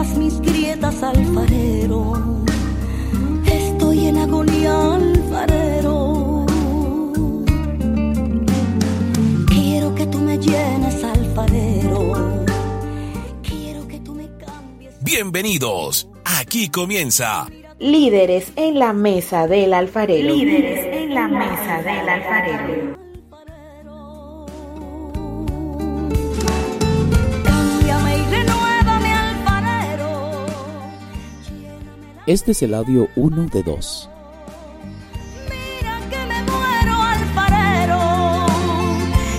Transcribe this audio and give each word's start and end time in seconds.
todas 0.00 0.16
mis 0.16 0.40
grietas, 0.40 1.02
alfarero. 1.02 2.42
Estoy 3.44 4.06
en 4.06 4.18
agonía, 4.18 4.94
alfarero. 4.94 6.46
Quiero 9.48 9.94
que 9.94 10.06
tú 10.06 10.18
me 10.18 10.38
llenes, 10.38 11.04
alfarero. 11.04 12.36
Quiero 13.42 13.86
que 13.88 14.00
tú 14.00 14.14
me 14.14 14.28
cambies. 14.38 14.94
Bienvenidos. 15.02 16.08
Aquí 16.24 16.68
comienza 16.70 17.46
Líderes 17.78 18.52
en 18.56 18.78
la 18.78 18.92
mesa 18.92 19.46
del 19.46 19.74
alfarero. 19.74 20.34
Líderes 20.34 20.86
en 20.94 21.14
la 21.14 21.28
mesa 21.28 21.82
del 21.82 22.08
alfarero. 22.08 22.99
Este 32.30 32.52
es 32.52 32.62
el 32.62 32.74
audio 32.74 33.08
1 33.16 33.46
de 33.46 33.64
2. 33.64 34.10
Mira 35.48 35.98
que 36.08 36.26
me 36.28 36.40
muero, 36.44 36.94
alfarero. 37.02 38.46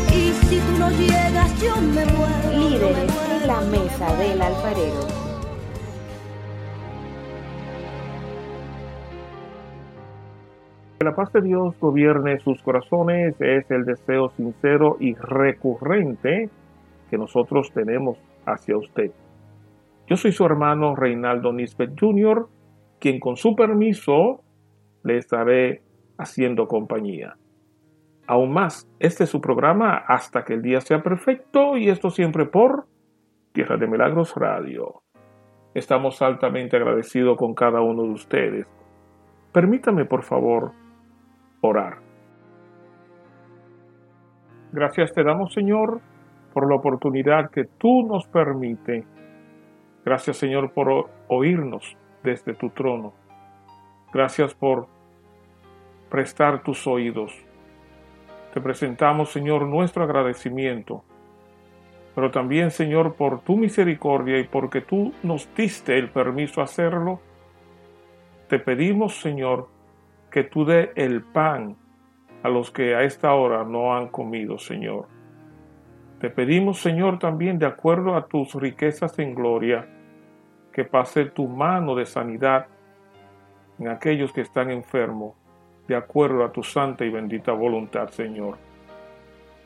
Y 0.09 0.33
si 0.33 0.59
tú 0.59 0.77
no 0.77 0.89
llegas, 0.89 1.61
yo 1.61 1.73
me 1.77 2.05
muero. 2.05 2.51
Líderes 2.51 3.41
en 3.41 3.47
la 3.47 3.61
mesa 3.61 4.13
del 4.17 4.41
alfarero. 4.41 5.07
Que 10.99 11.05
la 11.05 11.15
paz 11.15 11.31
de 11.31 11.41
Dios 11.43 11.73
gobierne 11.79 12.39
sus 12.39 12.61
corazones 12.61 13.39
es 13.39 13.71
el 13.71 13.85
deseo 13.85 14.33
sincero 14.35 14.97
y 14.99 15.13
recurrente 15.13 16.49
que 17.09 17.17
nosotros 17.17 17.71
tenemos 17.73 18.17
hacia 18.45 18.75
usted. 18.75 19.11
Yo 20.07 20.17
soy 20.17 20.33
su 20.33 20.43
hermano 20.43 20.93
Reinaldo 20.93 21.53
Nisbet 21.53 21.97
Jr., 21.97 22.49
quien 23.01 23.19
con 23.19 23.35
su 23.35 23.55
permiso 23.55 24.41
le 25.03 25.17
estaré 25.17 25.81
haciendo 26.17 26.67
compañía. 26.67 27.35
Aún 28.27 28.53
más, 28.53 28.87
este 28.99 29.23
es 29.23 29.29
su 29.29 29.41
programa 29.41 29.97
hasta 30.07 30.45
que 30.45 30.53
el 30.53 30.61
día 30.61 30.79
sea 30.79 31.01
perfecto 31.01 31.75
y 31.75 31.89
esto 31.89 32.11
siempre 32.11 32.45
por 32.45 32.85
Tierra 33.51 33.77
de 33.77 33.87
Milagros 33.87 34.35
Radio. 34.35 35.01
Estamos 35.73 36.21
altamente 36.21 36.77
agradecidos 36.77 37.37
con 37.37 37.55
cada 37.55 37.81
uno 37.81 38.03
de 38.03 38.11
ustedes. 38.11 38.67
Permítame, 39.51 40.05
por 40.05 40.23
favor, 40.23 40.71
orar. 41.61 41.97
Gracias 44.71 45.11
te 45.11 45.23
damos, 45.23 45.53
Señor, 45.53 45.99
por 46.53 46.69
la 46.69 46.75
oportunidad 46.75 47.49
que 47.49 47.65
tú 47.65 48.03
nos 48.07 48.27
permite. 48.27 49.05
Gracias, 50.05 50.37
Señor, 50.37 50.71
por 50.71 51.09
oírnos 51.27 51.97
desde 52.23 52.53
tu 52.53 52.69
trono. 52.69 53.13
Gracias 54.13 54.53
por 54.53 54.87
prestar 56.09 56.63
tus 56.63 56.85
oídos. 56.87 57.33
Te 58.53 58.59
presentamos, 58.59 59.31
Señor, 59.31 59.65
nuestro 59.65 60.03
agradecimiento, 60.03 61.03
pero 62.13 62.31
también, 62.31 62.71
Señor, 62.71 63.15
por 63.15 63.41
tu 63.41 63.55
misericordia 63.55 64.37
y 64.39 64.43
porque 64.43 64.81
tú 64.81 65.13
nos 65.23 65.47
diste 65.55 65.97
el 65.97 66.09
permiso 66.09 66.59
a 66.59 66.65
hacerlo. 66.65 67.21
Te 68.49 68.59
pedimos, 68.59 69.21
Señor, 69.21 69.69
que 70.29 70.43
tú 70.43 70.65
dé 70.65 70.91
el 70.95 71.21
pan 71.23 71.77
a 72.43 72.49
los 72.49 72.71
que 72.71 72.95
a 72.95 73.03
esta 73.03 73.33
hora 73.33 73.63
no 73.63 73.95
han 73.95 74.09
comido, 74.09 74.57
Señor. 74.57 75.07
Te 76.19 76.29
pedimos, 76.29 76.79
Señor, 76.79 77.19
también 77.19 77.57
de 77.57 77.65
acuerdo 77.65 78.15
a 78.15 78.27
tus 78.27 78.53
riquezas 78.55 79.17
en 79.19 79.33
gloria, 79.33 79.87
que 80.71 80.85
pase 80.85 81.25
tu 81.25 81.47
mano 81.47 81.95
de 81.95 82.05
sanidad 82.05 82.67
en 83.79 83.87
aquellos 83.87 84.31
que 84.31 84.41
están 84.41 84.71
enfermos, 84.71 85.33
de 85.87 85.95
acuerdo 85.95 86.45
a 86.45 86.51
tu 86.51 86.63
santa 86.63 87.03
y 87.03 87.09
bendita 87.09 87.51
voluntad, 87.51 88.09
Señor. 88.09 88.57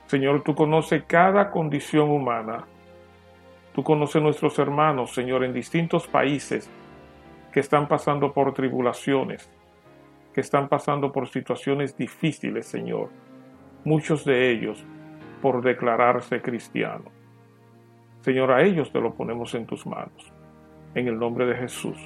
Señor, 0.08 0.44
tú 0.44 0.56
conoces 0.56 1.04
cada 1.06 1.52
condición 1.52 2.10
humana. 2.10 2.64
Tú 3.74 3.84
conoces 3.84 4.22
nuestros 4.22 4.58
hermanos, 4.60 5.14
Señor, 5.14 5.44
en 5.44 5.54
distintos 5.54 6.08
países 6.08 6.70
que 7.52 7.60
están 7.60 7.88
pasando 7.88 8.32
por 8.32 8.54
tribulaciones, 8.54 9.50
que 10.34 10.42
están 10.42 10.70
pasando 10.70 11.12
por 11.12 11.28
situaciones 11.28 11.98
difíciles, 11.98 12.68
Señor. 12.68 13.10
Muchos 13.84 14.26
de 14.26 14.52
ellos 14.52 14.84
por 15.42 15.62
declararse 15.62 16.42
cristianos. 16.42 17.12
Señor, 18.22 18.52
a 18.52 18.64
ellos 18.64 18.92
te 18.92 19.00
lo 19.00 19.14
ponemos 19.14 19.54
en 19.54 19.66
tus 19.66 19.86
manos. 19.86 20.35
En 20.96 21.10
el 21.10 21.20
nombre 21.20 21.46
de 21.46 21.56
Jesús. 21.56 21.98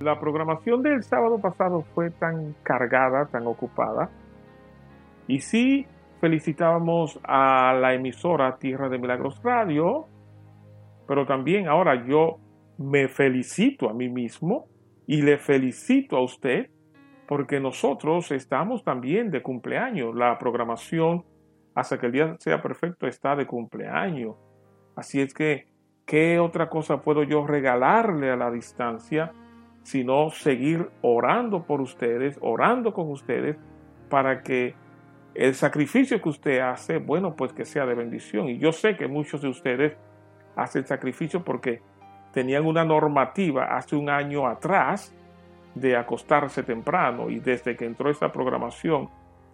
La 0.00 0.18
programación 0.18 0.82
del 0.82 1.02
sábado 1.02 1.38
pasado 1.38 1.82
fue 1.94 2.10
tan 2.10 2.54
cargada, 2.62 3.26
tan 3.26 3.46
ocupada. 3.46 4.08
Y 5.26 5.40
sí, 5.40 5.86
felicitábamos 6.22 7.20
a 7.22 7.74
la 7.74 7.92
emisora 7.92 8.56
Tierra 8.56 8.88
de 8.88 8.98
Milagros 8.98 9.42
Radio, 9.42 10.06
pero 11.06 11.26
también 11.26 11.68
ahora 11.68 12.06
yo 12.06 12.38
me 12.78 13.08
felicito 13.08 13.90
a 13.90 13.92
mí 13.92 14.08
mismo 14.08 14.70
y 15.10 15.22
le 15.22 15.38
felicito 15.38 16.16
a 16.16 16.22
usted 16.22 16.70
porque 17.26 17.58
nosotros 17.58 18.30
estamos 18.30 18.84
también 18.84 19.32
de 19.32 19.42
cumpleaños. 19.42 20.14
La 20.14 20.38
programación 20.38 21.24
hasta 21.74 21.98
que 21.98 22.06
el 22.06 22.12
día 22.12 22.36
sea 22.38 22.62
perfecto 22.62 23.08
está 23.08 23.34
de 23.34 23.44
cumpleaños. 23.44 24.36
Así 24.94 25.20
es 25.20 25.34
que, 25.34 25.66
¿qué 26.06 26.38
otra 26.38 26.68
cosa 26.68 27.02
puedo 27.02 27.24
yo 27.24 27.44
regalarle 27.44 28.30
a 28.30 28.36
la 28.36 28.52
distancia? 28.52 29.32
sino 29.82 30.30
seguir 30.30 30.90
orando 31.00 31.64
por 31.64 31.80
ustedes, 31.80 32.38
orando 32.42 32.92
con 32.92 33.10
ustedes, 33.10 33.56
para 34.10 34.42
que 34.42 34.74
el 35.34 35.54
sacrificio 35.54 36.20
que 36.20 36.28
usted 36.28 36.60
hace, 36.60 36.98
bueno, 36.98 37.34
pues 37.34 37.54
que 37.54 37.64
sea 37.64 37.86
de 37.86 37.94
bendición. 37.94 38.48
Y 38.48 38.58
yo 38.58 38.70
sé 38.70 38.94
que 38.96 39.08
muchos 39.08 39.40
de 39.40 39.48
ustedes 39.48 39.96
hacen 40.54 40.86
sacrificio 40.86 41.42
porque 41.42 41.80
tenían 42.32 42.66
una 42.66 42.84
normativa 42.84 43.76
hace 43.76 43.96
un 43.96 44.08
año 44.08 44.46
atrás 44.46 45.14
de 45.74 45.96
acostarse 45.96 46.62
temprano 46.62 47.30
y 47.30 47.38
desde 47.38 47.76
que 47.76 47.84
entró 47.84 48.10
esta 48.10 48.32
programación 48.32 49.08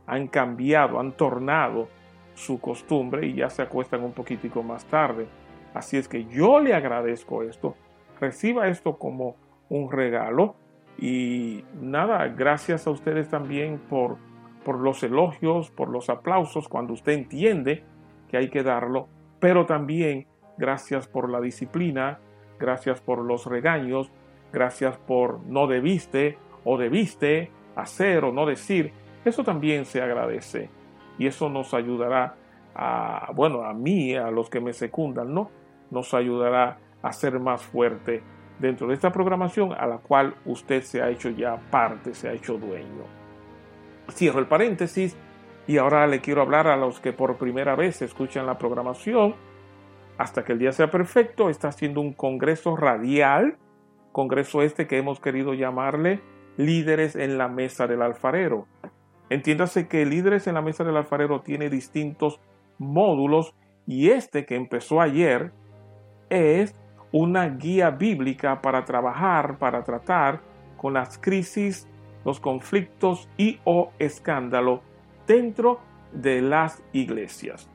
han 0.06 0.28
cambiado, 0.28 1.00
han 1.00 1.12
tornado 1.12 1.88
su 2.34 2.60
costumbre 2.60 3.26
y 3.26 3.34
ya 3.34 3.50
se 3.50 3.62
acuestan 3.62 4.02
un 4.04 4.12
poquitico 4.12 4.62
más 4.62 4.84
tarde. 4.86 5.26
Así 5.74 5.96
es 5.96 6.08
que 6.08 6.24
yo 6.26 6.60
le 6.60 6.74
agradezco 6.74 7.42
esto. 7.42 7.74
Reciba 8.20 8.68
esto 8.68 8.96
como 8.98 9.36
un 9.68 9.90
regalo. 9.90 10.56
Y 10.98 11.64
nada, 11.80 12.26
gracias 12.28 12.86
a 12.86 12.90
ustedes 12.90 13.28
también 13.28 13.78
por, 13.78 14.16
por 14.64 14.78
los 14.78 15.02
elogios, 15.02 15.70
por 15.70 15.90
los 15.90 16.08
aplausos, 16.08 16.68
cuando 16.68 16.94
usted 16.94 17.12
entiende 17.12 17.84
que 18.28 18.38
hay 18.38 18.48
que 18.48 18.62
darlo, 18.62 19.08
pero 19.38 19.66
también 19.66 20.26
gracias 20.56 21.06
por 21.06 21.30
la 21.30 21.40
disciplina, 21.40 22.18
gracias 22.58 23.00
por 23.00 23.18
los 23.24 23.46
regaños, 23.46 24.10
gracias 24.52 24.96
por 24.98 25.40
no 25.46 25.66
debiste 25.66 26.38
o 26.64 26.78
debiste 26.78 27.50
hacer 27.74 28.24
o 28.24 28.32
no 28.32 28.46
decir. 28.46 28.92
Eso 29.24 29.44
también 29.44 29.84
se 29.84 30.02
agradece 30.02 30.70
y 31.18 31.26
eso 31.26 31.48
nos 31.48 31.74
ayudará 31.74 32.36
a, 32.74 33.30
bueno, 33.34 33.62
a 33.62 33.72
mí, 33.72 34.14
a 34.14 34.30
los 34.30 34.50
que 34.50 34.60
me 34.60 34.72
secundan, 34.72 35.32
¿no? 35.32 35.50
Nos 35.90 36.14
ayudará 36.14 36.78
a 37.02 37.12
ser 37.12 37.38
más 37.40 37.62
fuerte 37.62 38.22
dentro 38.58 38.86
de 38.86 38.94
esta 38.94 39.12
programación 39.12 39.72
a 39.72 39.86
la 39.86 39.98
cual 39.98 40.34
usted 40.44 40.82
se 40.82 41.02
ha 41.02 41.10
hecho 41.10 41.30
ya 41.30 41.56
parte, 41.70 42.14
se 42.14 42.28
ha 42.28 42.32
hecho 42.32 42.58
dueño. 42.58 43.04
Cierro 44.10 44.40
el 44.40 44.46
paréntesis 44.46 45.16
y 45.66 45.78
ahora 45.78 46.06
le 46.06 46.20
quiero 46.20 46.42
hablar 46.42 46.68
a 46.68 46.76
los 46.76 47.00
que 47.00 47.12
por 47.12 47.36
primera 47.36 47.74
vez 47.74 48.02
escuchan 48.02 48.46
la 48.46 48.58
programación. 48.58 49.34
Hasta 50.18 50.44
que 50.44 50.52
el 50.52 50.58
día 50.58 50.72
sea 50.72 50.90
perfecto, 50.90 51.50
está 51.50 51.68
haciendo 51.68 52.00
un 52.00 52.12
congreso 52.12 52.76
radial, 52.76 53.56
congreso 54.12 54.62
este 54.62 54.86
que 54.86 54.98
hemos 54.98 55.20
querido 55.20 55.54
llamarle 55.54 56.20
Líderes 56.56 57.16
en 57.16 57.36
la 57.36 57.48
Mesa 57.48 57.86
del 57.86 58.02
Alfarero. 58.02 58.66
Entiéndase 59.28 59.88
que 59.88 60.06
Líderes 60.06 60.46
en 60.46 60.54
la 60.54 60.62
Mesa 60.62 60.84
del 60.84 60.96
Alfarero 60.96 61.42
tiene 61.42 61.68
distintos 61.68 62.40
módulos 62.78 63.54
y 63.86 64.10
este 64.10 64.46
que 64.46 64.56
empezó 64.56 65.00
ayer 65.00 65.52
es 66.30 66.74
una 67.12 67.48
guía 67.48 67.90
bíblica 67.90 68.60
para 68.62 68.84
trabajar, 68.84 69.58
para 69.58 69.84
tratar 69.84 70.40
con 70.76 70.94
las 70.94 71.18
crisis, 71.18 71.88
los 72.24 72.40
conflictos 72.40 73.28
y 73.36 73.60
o 73.64 73.92
escándalo 73.98 74.82
dentro 75.26 75.80
de 76.12 76.42
las 76.42 76.82
iglesias. 76.92 77.70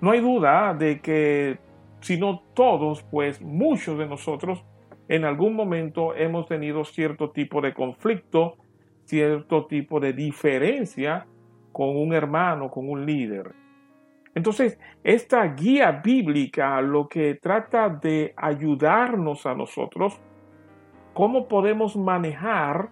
No 0.00 0.10
hay 0.10 0.20
duda 0.20 0.74
de 0.74 1.00
que, 1.00 1.58
si 2.04 2.18
no 2.18 2.42
todos, 2.52 3.02
pues 3.04 3.40
muchos 3.40 3.96
de 3.96 4.06
nosotros 4.06 4.62
en 5.08 5.24
algún 5.24 5.54
momento 5.54 6.14
hemos 6.14 6.46
tenido 6.46 6.84
cierto 6.84 7.30
tipo 7.30 7.62
de 7.62 7.72
conflicto, 7.72 8.58
cierto 9.06 9.64
tipo 9.64 10.00
de 10.00 10.12
diferencia 10.12 11.26
con 11.72 11.96
un 11.96 12.12
hermano, 12.12 12.70
con 12.70 12.90
un 12.90 13.06
líder. 13.06 13.54
Entonces, 14.34 14.78
esta 15.02 15.46
guía 15.54 16.02
bíblica 16.04 16.78
lo 16.82 17.08
que 17.08 17.36
trata 17.36 17.88
de 17.88 18.34
ayudarnos 18.36 19.46
a 19.46 19.54
nosotros, 19.54 20.20
cómo 21.14 21.48
podemos 21.48 21.96
manejar 21.96 22.90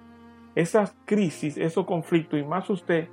esas 0.55 0.97
crisis, 1.05 1.58
esos 1.58 1.85
conflictos, 1.85 2.41
y 2.41 2.44
más 2.44 2.70
usted 2.70 3.08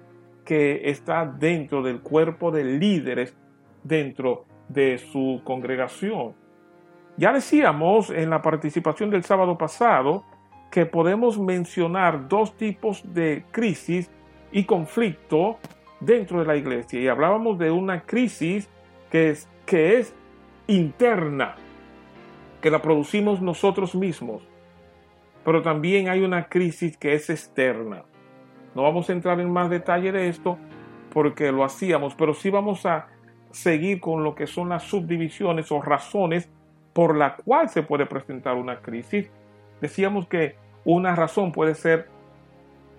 que 0.46 0.90
está 0.90 1.26
dentro 1.26 1.84
del 1.84 2.00
cuerpo 2.00 2.52
de 2.52 2.64
líderes, 2.64 3.36
dentro 3.84 4.46
de 4.70 4.98
su 4.98 5.42
congregación. 5.44 6.34
Ya 7.18 7.34
decíamos 7.34 8.10
en 8.12 8.30
la 8.30 8.42
participación 8.42 9.10
del 9.10 9.24
sábado 9.24 9.58
pasado 9.58 10.24
que 10.72 10.86
podemos 10.86 11.38
mencionar 11.38 12.30
dos 12.30 12.56
tipos 12.56 13.02
de 13.14 13.44
crisis 13.52 14.10
y 14.52 14.64
conflicto 14.64 15.58
dentro 16.00 16.40
de 16.40 16.46
la 16.46 16.56
iglesia. 16.56 17.00
Y 17.00 17.08
hablábamos 17.08 17.58
de 17.58 17.72
una 17.72 18.02
crisis 18.02 18.70
que 19.12 19.32
es, 19.32 19.50
que 19.66 19.98
es 19.98 20.16
interna, 20.68 21.56
que 22.62 22.72
la 22.72 22.82
producimos 22.82 23.42
nosotros 23.42 23.96
mismos. 23.96 24.48
Pero 25.44 25.62
también 25.62 26.10
hay 26.10 26.22
una 26.22 26.48
crisis 26.48 26.96
que 26.98 27.14
es 27.14 27.30
externa. 27.30 28.04
No 28.76 28.84
vamos 28.84 29.10
a 29.10 29.14
entrar 29.14 29.40
en 29.40 29.52
más 29.52 29.70
detalle 29.70 30.12
de 30.12 30.30
esto 30.30 30.58
porque 31.12 31.52
lo 31.52 31.64
hacíamos, 31.64 32.14
pero 32.14 32.34
sí 32.34 32.50
vamos 32.50 32.86
a 32.86 33.08
seguir 33.52 34.00
con 34.00 34.24
lo 34.24 34.36
que 34.36 34.48
son 34.48 34.70
las 34.70 34.84
subdivisiones 34.84 35.72
o 35.72 35.82
razones 35.82 36.50
por 36.94 37.16
la 37.16 37.36
cual 37.36 37.70
se 37.70 37.84
puede 37.84 38.06
presentar 38.06 38.56
una 38.56 38.82
crisis. 38.82 39.30
Decíamos 39.82 40.28
que 40.28 40.56
una 40.86 41.16
razón 41.16 41.52
puede 41.52 41.76
ser 41.76 42.08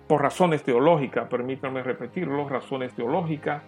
por 0.07 0.21
razones 0.21 0.63
teológicas, 0.63 1.27
permítanme 1.29 1.83
repetirlo, 1.83 2.47
razones 2.49 2.93
teológicas. 2.93 3.61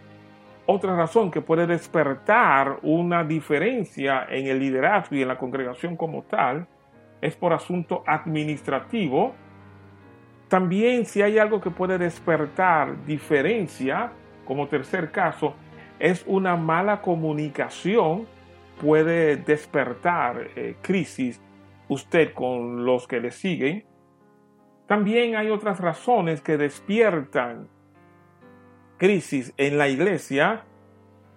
Otra 0.65 0.95
razón 0.95 1.29
que 1.29 1.41
puede 1.41 1.67
despertar 1.67 2.79
una 2.83 3.23
diferencia 3.23 4.25
en 4.29 4.47
el 4.47 4.59
liderazgo 4.59 5.15
y 5.15 5.21
en 5.21 5.27
la 5.27 5.37
congregación 5.37 5.95
como 5.95 6.23
tal 6.23 6.67
es 7.21 7.35
por 7.35 7.53
asunto 7.53 8.03
administrativo. 8.05 9.33
También 10.47 11.05
si 11.05 11.21
hay 11.21 11.37
algo 11.37 11.61
que 11.61 11.69
puede 11.69 11.97
despertar 11.97 13.05
diferencia, 13.05 14.11
como 14.45 14.67
tercer 14.67 15.11
caso, 15.11 15.55
es 16.03 16.25
una 16.27 16.57
mala 16.57 17.01
comunicación 17.01 18.27
puede 18.81 19.37
despertar 19.37 20.49
eh, 20.57 20.75
crisis 20.81 21.41
usted 21.87 22.33
con 22.33 22.83
los 22.83 23.07
que 23.07 23.21
le 23.21 23.31
siguen. 23.31 23.85
También 24.85 25.37
hay 25.37 25.49
otras 25.49 25.79
razones 25.79 26.41
que 26.41 26.57
despiertan 26.57 27.69
crisis 28.97 29.53
en 29.55 29.77
la 29.77 29.87
iglesia. 29.87 30.65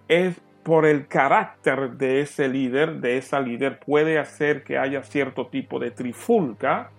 Es 0.09 0.41
por 0.63 0.85
el 0.85 1.07
carácter 1.07 1.91
de 1.91 2.19
ese 2.19 2.49
líder, 2.49 2.99
de 2.99 3.15
esa 3.15 3.39
líder, 3.39 3.79
puede 3.79 4.19
hacer 4.19 4.65
que 4.65 4.77
haya 4.77 5.01
cierto 5.01 5.47
tipo 5.47 5.79
de 5.79 5.91
trifulca. 5.91 6.91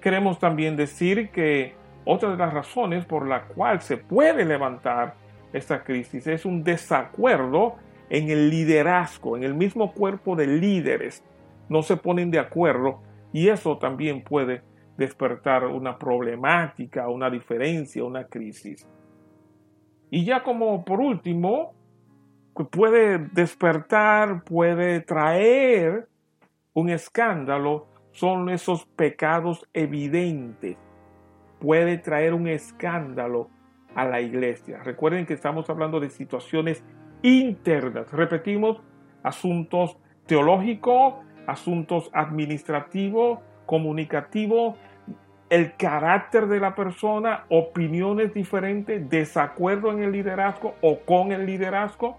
Queremos 0.00 0.38
también 0.38 0.76
decir 0.76 1.28
que 1.32 1.74
otra 2.06 2.30
de 2.30 2.38
las 2.38 2.54
razones 2.54 3.04
por 3.04 3.28
la 3.28 3.42
cual 3.42 3.82
se 3.82 3.98
puede 3.98 4.46
levantar 4.46 5.20
esta 5.52 5.84
crisis 5.84 6.26
es 6.26 6.44
un 6.44 6.64
desacuerdo 6.64 7.76
en 8.10 8.30
el 8.30 8.50
liderazgo, 8.50 9.36
en 9.36 9.42
el 9.42 9.54
mismo 9.54 9.92
cuerpo 9.92 10.36
de 10.36 10.46
líderes, 10.46 11.24
no 11.68 11.82
se 11.82 11.96
ponen 11.96 12.30
de 12.30 12.38
acuerdo 12.38 13.00
y 13.32 13.48
eso 13.48 13.78
también 13.78 14.22
puede 14.22 14.62
despertar 14.96 15.66
una 15.66 15.98
problemática, 15.98 17.08
una 17.08 17.30
diferencia, 17.30 18.04
una 18.04 18.24
crisis. 18.24 18.86
Y 20.10 20.24
ya 20.24 20.42
como 20.42 20.84
por 20.84 21.00
último, 21.00 21.72
puede 22.70 23.18
despertar, 23.18 24.44
puede 24.44 25.00
traer 25.00 26.08
un 26.74 26.90
escándalo, 26.90 27.86
son 28.12 28.50
esos 28.50 28.84
pecados 28.84 29.66
evidentes. 29.72 30.76
Puede 31.60 31.96
traer 31.96 32.34
un 32.34 32.48
escándalo 32.48 33.48
a 33.94 34.04
la 34.04 34.20
iglesia. 34.20 34.82
Recuerden 34.82 35.26
que 35.26 35.34
estamos 35.34 35.68
hablando 35.70 36.00
de 36.00 36.10
situaciones 36.10 36.82
internas. 37.22 38.10
Repetimos, 38.12 38.80
asuntos 39.22 39.96
teológicos, 40.26 41.14
asuntos 41.46 42.10
administrativos, 42.12 43.40
comunicativos, 43.66 44.76
el 45.50 45.76
carácter 45.76 46.46
de 46.46 46.60
la 46.60 46.74
persona, 46.74 47.44
opiniones 47.50 48.32
diferentes, 48.32 49.08
desacuerdo 49.10 49.92
en 49.92 50.02
el 50.02 50.12
liderazgo 50.12 50.74
o 50.80 51.00
con 51.00 51.32
el 51.32 51.44
liderazgo 51.44 52.16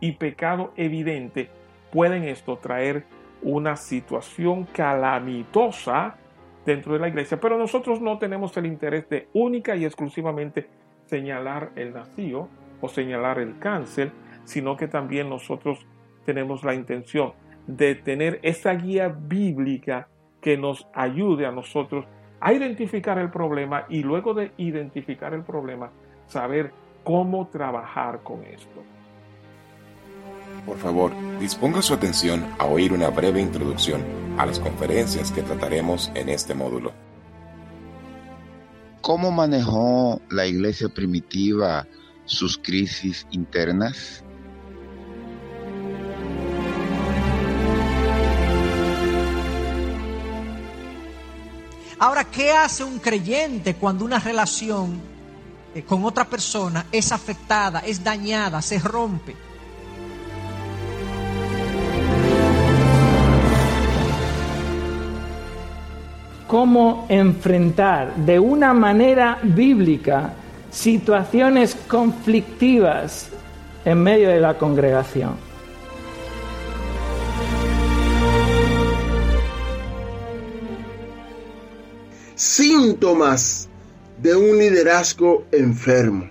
y 0.00 0.12
pecado 0.12 0.72
evidente. 0.76 1.50
Pueden 1.90 2.24
esto 2.24 2.58
traer 2.58 3.04
una 3.42 3.76
situación 3.76 4.64
calamitosa 4.64 6.16
dentro 6.64 6.92
de 6.92 6.98
la 6.98 7.08
iglesia, 7.08 7.40
pero 7.40 7.58
nosotros 7.58 8.00
no 8.00 8.18
tenemos 8.18 8.56
el 8.56 8.66
interés 8.66 9.08
de 9.08 9.28
única 9.32 9.76
y 9.76 9.84
exclusivamente 9.84 10.68
señalar 11.06 11.72
el 11.76 11.94
nacido 11.94 12.48
o 12.80 12.88
señalar 12.88 13.38
el 13.38 13.58
cáncer, 13.58 14.12
sino 14.44 14.76
que 14.76 14.88
también 14.88 15.28
nosotros 15.28 15.86
tenemos 16.24 16.64
la 16.64 16.74
intención 16.74 17.32
de 17.66 17.94
tener 17.94 18.38
esa 18.42 18.74
guía 18.74 19.08
bíblica 19.08 20.08
que 20.40 20.56
nos 20.56 20.86
ayude 20.94 21.46
a 21.46 21.52
nosotros 21.52 22.06
a 22.40 22.52
identificar 22.52 23.18
el 23.18 23.30
problema 23.30 23.86
y 23.88 24.02
luego 24.02 24.34
de 24.34 24.52
identificar 24.58 25.34
el 25.34 25.42
problema, 25.42 25.90
saber 26.26 26.72
cómo 27.02 27.48
trabajar 27.48 28.20
con 28.22 28.44
esto. 28.44 28.82
Por 30.64 30.76
favor, 30.78 31.12
disponga 31.38 31.82
su 31.82 31.94
atención 31.94 32.44
a 32.58 32.66
oír 32.66 32.92
una 32.92 33.08
breve 33.10 33.40
introducción 33.40 34.02
a 34.36 34.46
las 34.46 34.58
conferencias 34.58 35.30
que 35.32 35.42
trataremos 35.42 36.10
en 36.14 36.28
este 36.28 36.54
módulo. 36.54 37.05
¿Cómo 39.06 39.30
manejó 39.30 40.20
la 40.30 40.48
iglesia 40.48 40.88
primitiva 40.88 41.86
sus 42.24 42.58
crisis 42.58 43.24
internas? 43.30 44.24
Ahora, 52.00 52.24
¿qué 52.24 52.50
hace 52.50 52.82
un 52.82 52.98
creyente 52.98 53.76
cuando 53.76 54.04
una 54.04 54.18
relación 54.18 55.00
eh, 55.72 55.84
con 55.84 56.04
otra 56.04 56.28
persona 56.28 56.86
es 56.90 57.12
afectada, 57.12 57.78
es 57.86 58.02
dañada, 58.02 58.60
se 58.60 58.80
rompe? 58.80 59.45
Cómo 66.56 67.04
enfrentar 67.10 68.16
de 68.16 68.38
una 68.38 68.72
manera 68.72 69.38
bíblica 69.42 70.32
situaciones 70.70 71.76
conflictivas 71.86 73.28
en 73.84 74.02
medio 74.02 74.30
de 74.30 74.40
la 74.40 74.56
congregación. 74.56 75.36
síntomas 82.36 83.68
de 84.22 84.34
un 84.34 84.56
liderazgo 84.56 85.44
enfermo. 85.52 86.30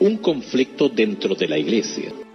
Un 0.00 0.18
conflicto 0.18 0.90
dentro 0.90 1.34
de 1.34 1.48
la 1.48 1.56
iglesia. 1.56 2.25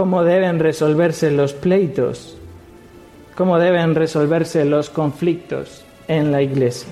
¿Cómo 0.00 0.24
deben 0.24 0.60
resolverse 0.60 1.30
los 1.30 1.52
pleitos? 1.52 2.34
¿Cómo 3.36 3.58
deben 3.58 3.94
resolverse 3.94 4.64
los 4.64 4.88
conflictos 4.88 5.84
en 6.08 6.32
la 6.32 6.40
iglesia? 6.40 6.90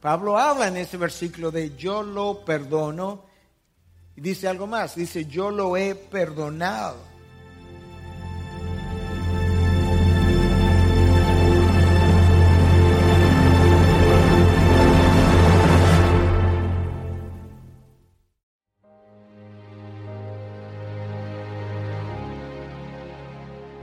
Pablo 0.00 0.38
habla 0.38 0.68
en 0.68 0.78
ese 0.78 0.96
versículo 0.96 1.50
de 1.50 1.76
yo 1.76 2.02
lo 2.02 2.46
perdono 2.46 3.26
y 4.16 4.22
dice 4.22 4.48
algo 4.48 4.66
más, 4.66 4.94
dice 4.94 5.26
yo 5.26 5.50
lo 5.50 5.76
he 5.76 5.94
perdonado. 5.94 6.96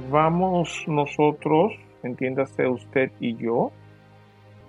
Vamos 0.10 0.84
nosotros 0.88 1.74
entiéndase 2.06 2.68
usted 2.68 3.12
y 3.20 3.36
yo, 3.36 3.72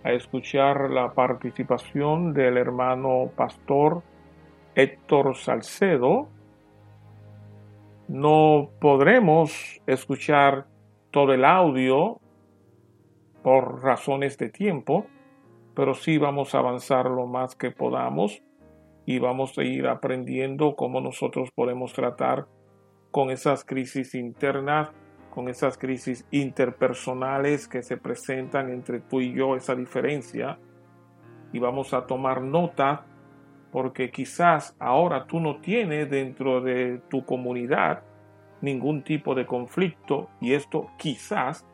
a 0.03 0.13
escuchar 0.13 0.91
la 0.91 1.13
participación 1.13 2.33
del 2.33 2.57
hermano 2.57 3.31
pastor 3.37 4.03
Héctor 4.75 5.37
Salcedo. 5.37 6.29
No 8.09 8.71
podremos 8.81 9.81
escuchar 9.87 10.67
todo 11.11 11.33
el 11.33 11.45
audio 11.45 12.21
por 13.43 13.83
razones 13.83 14.39
de 14.39 14.49
tiempo, 14.49 15.07
pero 15.75 15.95
sí 15.95 16.19
vamos 16.19 16.55
a 16.55 16.59
avanzar 16.59 17.07
lo 17.07 17.27
más 17.27 17.57
que 17.57 17.71
podamos 17.71 18.43
y 19.07 19.19
vamos 19.19 19.59
a 19.59 19.63
ir 19.63 19.87
aprendiendo 19.87 20.77
cómo 20.77 21.01
nosotros 21.01 21.51
podemos 21.55 21.93
tratar 21.93 22.47
con 23.11 23.31
esas 23.31 23.65
crisis 23.65 24.15
internas, 24.15 24.93
con 25.37 25.51
esas 25.51 25.77
crisis 25.77 26.27
interpersonales 26.31 27.69
que 27.69 27.83
se 27.83 27.99
presentan 27.99 28.71
entre 28.71 29.01
tú 29.01 29.21
y 29.21 29.35
yo, 29.35 29.55
esa 29.55 29.75
diferencia. 29.75 30.59
Y 31.53 31.59
vamos 31.59 31.93
a 31.93 32.07
tomar 32.07 32.41
nota 32.41 33.05
porque 33.71 34.11
quizás 34.11 34.75
ahora 34.79 35.27
tú 35.27 35.39
no 35.39 35.61
tienes 35.61 36.09
dentro 36.09 36.63
de 36.63 37.03
tu 37.11 37.27
comunidad 37.27 38.03
ningún 38.63 39.03
tipo 39.03 39.35
de 39.35 39.45
conflicto 39.45 40.31
y 40.41 40.55
esto 40.55 40.87
quizás, 40.97 41.67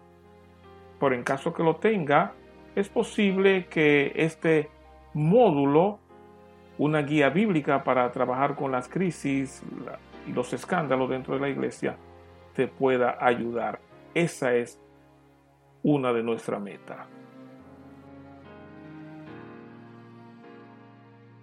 por 0.98 1.14
en 1.14 1.22
caso 1.22 1.54
que 1.54 1.62
lo 1.62 1.76
tenga, 1.76 2.32
es 2.74 2.88
posible 2.88 3.66
que 3.66 4.10
este 4.16 4.70
módulo, 5.14 6.00
una 6.78 7.02
guía 7.02 7.30
bíblica 7.30 7.84
para 7.84 8.10
trabajar 8.10 8.56
con 8.56 8.72
las 8.72 8.88
crisis 8.88 9.62
y 10.26 10.32
los 10.32 10.52
escándalos 10.52 11.08
dentro 11.08 11.34
de 11.34 11.40
la 11.40 11.48
iglesia, 11.48 11.96
te 12.54 12.68
pueda 12.68 13.16
ayudar. 13.20 13.80
Esa 14.14 14.54
es 14.54 14.78
una 15.82 16.12
de 16.12 16.22
nuestras 16.22 16.60
metas. 16.60 17.06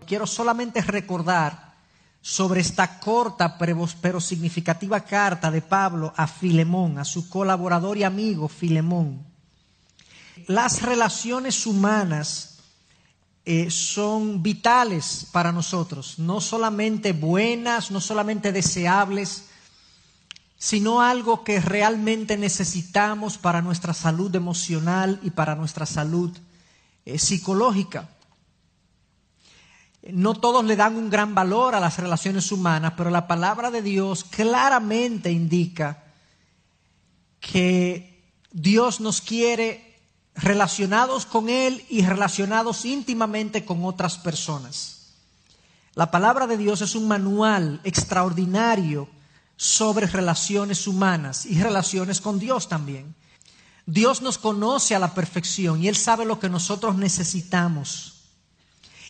Quiero 0.05 0.25
solamente 0.25 0.81
recordar 0.81 1.69
sobre 2.21 2.61
esta 2.61 2.99
corta 2.99 3.57
pero 3.57 4.19
significativa 4.19 4.99
carta 5.01 5.51
de 5.51 5.61
Pablo 5.61 6.13
a 6.15 6.27
Filemón, 6.27 6.97
a 6.99 7.05
su 7.05 7.29
colaborador 7.29 7.97
y 7.97 8.03
amigo 8.03 8.47
Filemón. 8.47 9.25
Las 10.47 10.81
relaciones 10.81 11.65
humanas 11.65 12.59
eh, 13.45 13.69
son 13.69 14.41
vitales 14.41 15.27
para 15.31 15.51
nosotros, 15.51 16.19
no 16.19 16.41
solamente 16.41 17.13
buenas, 17.13 17.91
no 17.91 18.01
solamente 18.01 18.51
deseables, 18.51 19.48
sino 20.59 21.01
algo 21.01 21.45
que 21.45 21.61
realmente 21.61 22.37
necesitamos 22.37 23.37
para 23.37 23.61
nuestra 23.61 23.93
salud 23.93 24.35
emocional 24.35 25.17
y 25.23 25.31
para 25.31 25.55
nuestra 25.55 25.85
salud 25.85 26.37
eh, 27.05 27.17
psicológica. 27.17 28.09
No 30.11 30.33
todos 30.33 30.65
le 30.65 30.75
dan 30.75 30.97
un 30.97 31.09
gran 31.09 31.33
valor 31.33 31.75
a 31.75 31.79
las 31.79 31.97
relaciones 31.97 32.51
humanas, 32.51 32.93
pero 32.97 33.09
la 33.09 33.25
palabra 33.25 33.71
de 33.71 33.81
Dios 33.81 34.25
claramente 34.25 35.31
indica 35.31 36.03
que 37.39 38.21
Dios 38.51 38.99
nos 38.99 39.21
quiere 39.21 39.97
relacionados 40.35 41.25
con 41.25 41.47
Él 41.47 41.85
y 41.89 42.01
relacionados 42.01 42.83
íntimamente 42.83 43.63
con 43.63 43.85
otras 43.85 44.17
personas. 44.17 45.13
La 45.95 46.11
palabra 46.11 46.47
de 46.47 46.57
Dios 46.57 46.81
es 46.81 46.95
un 46.95 47.07
manual 47.07 47.79
extraordinario 47.85 49.07
sobre 49.61 50.07
relaciones 50.07 50.87
humanas 50.87 51.45
y 51.45 51.61
relaciones 51.61 52.21
con 52.21 52.39
Dios 52.39 52.69
también. 52.69 53.13
Dios 53.85 54.21
nos 54.21 54.37
conoce 54.37 54.95
a 54.95 54.99
la 54.99 55.13
perfección 55.13 55.83
y 55.83 55.89
Él 55.89 55.97
sabe 55.97 56.23
lo 56.23 56.39
que 56.39 56.47
nosotros 56.47 56.95
necesitamos. 56.95 58.29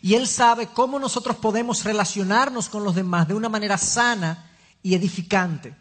Y 0.02 0.16
Él 0.16 0.28
sabe 0.28 0.66
cómo 0.66 0.98
nosotros 0.98 1.38
podemos 1.38 1.84
relacionarnos 1.84 2.68
con 2.68 2.84
los 2.84 2.96
demás 2.96 3.28
de 3.28 3.36
una 3.36 3.48
manera 3.48 3.78
sana 3.78 4.50
y 4.82 4.96
edificante. 4.96 5.76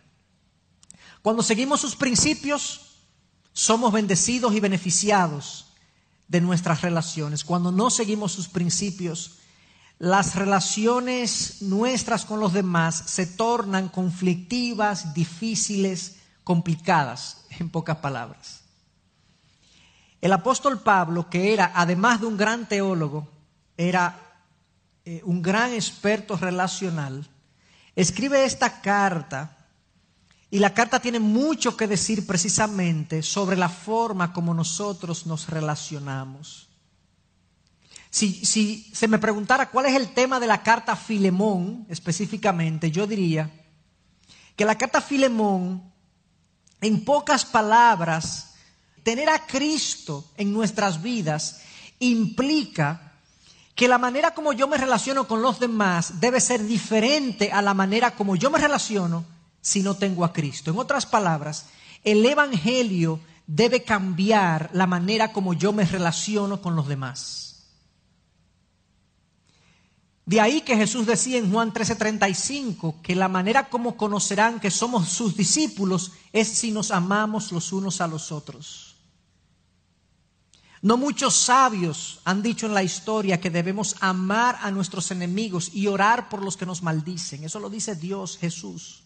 Cuando 1.22 1.42
seguimos 1.42 1.80
sus 1.80 1.96
principios, 1.96 2.98
somos 3.54 3.90
bendecidos 3.90 4.52
y 4.52 4.60
beneficiados 4.60 5.68
de 6.28 6.42
nuestras 6.42 6.82
relaciones. 6.82 7.42
Cuando 7.42 7.72
no 7.72 7.88
seguimos 7.88 8.32
sus 8.32 8.48
principios, 8.48 9.38
las 9.98 10.36
relaciones 10.36 11.60
nuestras 11.62 12.24
con 12.24 12.38
los 12.38 12.52
demás 12.52 13.02
se 13.06 13.26
tornan 13.26 13.88
conflictivas, 13.88 15.12
difíciles, 15.12 16.16
complicadas, 16.44 17.44
en 17.58 17.68
pocas 17.68 17.96
palabras. 17.96 18.62
El 20.20 20.32
apóstol 20.32 20.80
Pablo, 20.80 21.28
que 21.28 21.52
era, 21.52 21.72
además 21.74 22.20
de 22.20 22.26
un 22.26 22.36
gran 22.36 22.68
teólogo, 22.68 23.28
era 23.76 24.18
eh, 25.04 25.20
un 25.24 25.42
gran 25.42 25.72
experto 25.72 26.36
relacional, 26.36 27.26
escribe 27.94 28.44
esta 28.44 28.80
carta 28.80 29.56
y 30.50 30.60
la 30.60 30.74
carta 30.74 31.00
tiene 31.00 31.20
mucho 31.20 31.76
que 31.76 31.86
decir 31.86 32.26
precisamente 32.26 33.22
sobre 33.22 33.56
la 33.56 33.68
forma 33.68 34.32
como 34.32 34.54
nosotros 34.54 35.26
nos 35.26 35.48
relacionamos. 35.48 36.67
Si, 38.10 38.90
se 38.92 39.08
me 39.08 39.18
preguntara 39.18 39.70
cuál 39.70 39.86
es 39.86 39.94
el 39.94 40.14
tema 40.14 40.40
de 40.40 40.46
la 40.46 40.62
carta 40.62 40.96
Filemón 40.96 41.86
específicamente, 41.88 42.90
yo 42.90 43.06
diría 43.06 43.50
que 44.56 44.64
la 44.64 44.78
carta 44.78 45.00
Filemón, 45.00 45.92
en 46.80 47.04
pocas 47.04 47.44
palabras, 47.44 48.54
tener 49.02 49.28
a 49.28 49.46
Cristo 49.46 50.24
en 50.36 50.52
nuestras 50.52 51.02
vidas 51.02 51.60
implica 51.98 53.12
que 53.74 53.88
la 53.88 53.98
manera 53.98 54.32
como 54.32 54.52
yo 54.52 54.66
me 54.66 54.76
relaciono 54.76 55.28
con 55.28 55.42
los 55.42 55.60
demás 55.60 56.20
debe 56.20 56.40
ser 56.40 56.64
diferente 56.64 57.52
a 57.52 57.62
la 57.62 57.74
manera 57.74 58.16
como 58.16 58.34
yo 58.34 58.50
me 58.50 58.58
relaciono 58.58 59.24
si 59.60 59.82
no 59.82 59.94
tengo 59.94 60.24
a 60.24 60.32
Cristo. 60.32 60.70
En 60.70 60.78
otras 60.78 61.06
palabras, 61.06 61.66
el 62.02 62.24
Evangelio 62.24 63.20
debe 63.46 63.84
cambiar 63.84 64.70
la 64.72 64.86
manera 64.86 65.32
como 65.32 65.54
yo 65.54 65.72
me 65.72 65.84
relaciono 65.84 66.60
con 66.60 66.74
los 66.74 66.88
demás. 66.88 67.57
De 70.28 70.42
ahí 70.42 70.60
que 70.60 70.76
Jesús 70.76 71.06
decía 71.06 71.38
en 71.38 71.50
Juan 71.50 71.72
13:35 71.72 73.00
que 73.00 73.16
la 73.16 73.28
manera 73.28 73.70
como 73.70 73.96
conocerán 73.96 74.60
que 74.60 74.70
somos 74.70 75.08
sus 75.08 75.34
discípulos 75.34 76.12
es 76.34 76.48
si 76.48 76.70
nos 76.70 76.90
amamos 76.90 77.50
los 77.50 77.72
unos 77.72 78.02
a 78.02 78.06
los 78.06 78.30
otros. 78.30 78.96
No 80.82 80.98
muchos 80.98 81.34
sabios 81.34 82.20
han 82.26 82.42
dicho 82.42 82.66
en 82.66 82.74
la 82.74 82.82
historia 82.82 83.40
que 83.40 83.48
debemos 83.48 83.96
amar 84.00 84.58
a 84.60 84.70
nuestros 84.70 85.10
enemigos 85.12 85.70
y 85.72 85.86
orar 85.86 86.28
por 86.28 86.42
los 86.42 86.58
que 86.58 86.66
nos 86.66 86.82
maldicen. 86.82 87.42
Eso 87.42 87.58
lo 87.58 87.70
dice 87.70 87.96
Dios, 87.96 88.36
Jesús. 88.36 89.04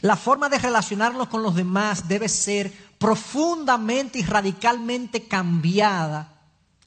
La 0.00 0.16
forma 0.16 0.48
de 0.48 0.58
relacionarnos 0.58 1.28
con 1.28 1.44
los 1.44 1.54
demás 1.54 2.08
debe 2.08 2.28
ser 2.28 2.72
profundamente 2.98 4.18
y 4.18 4.22
radicalmente 4.24 5.28
cambiada 5.28 6.42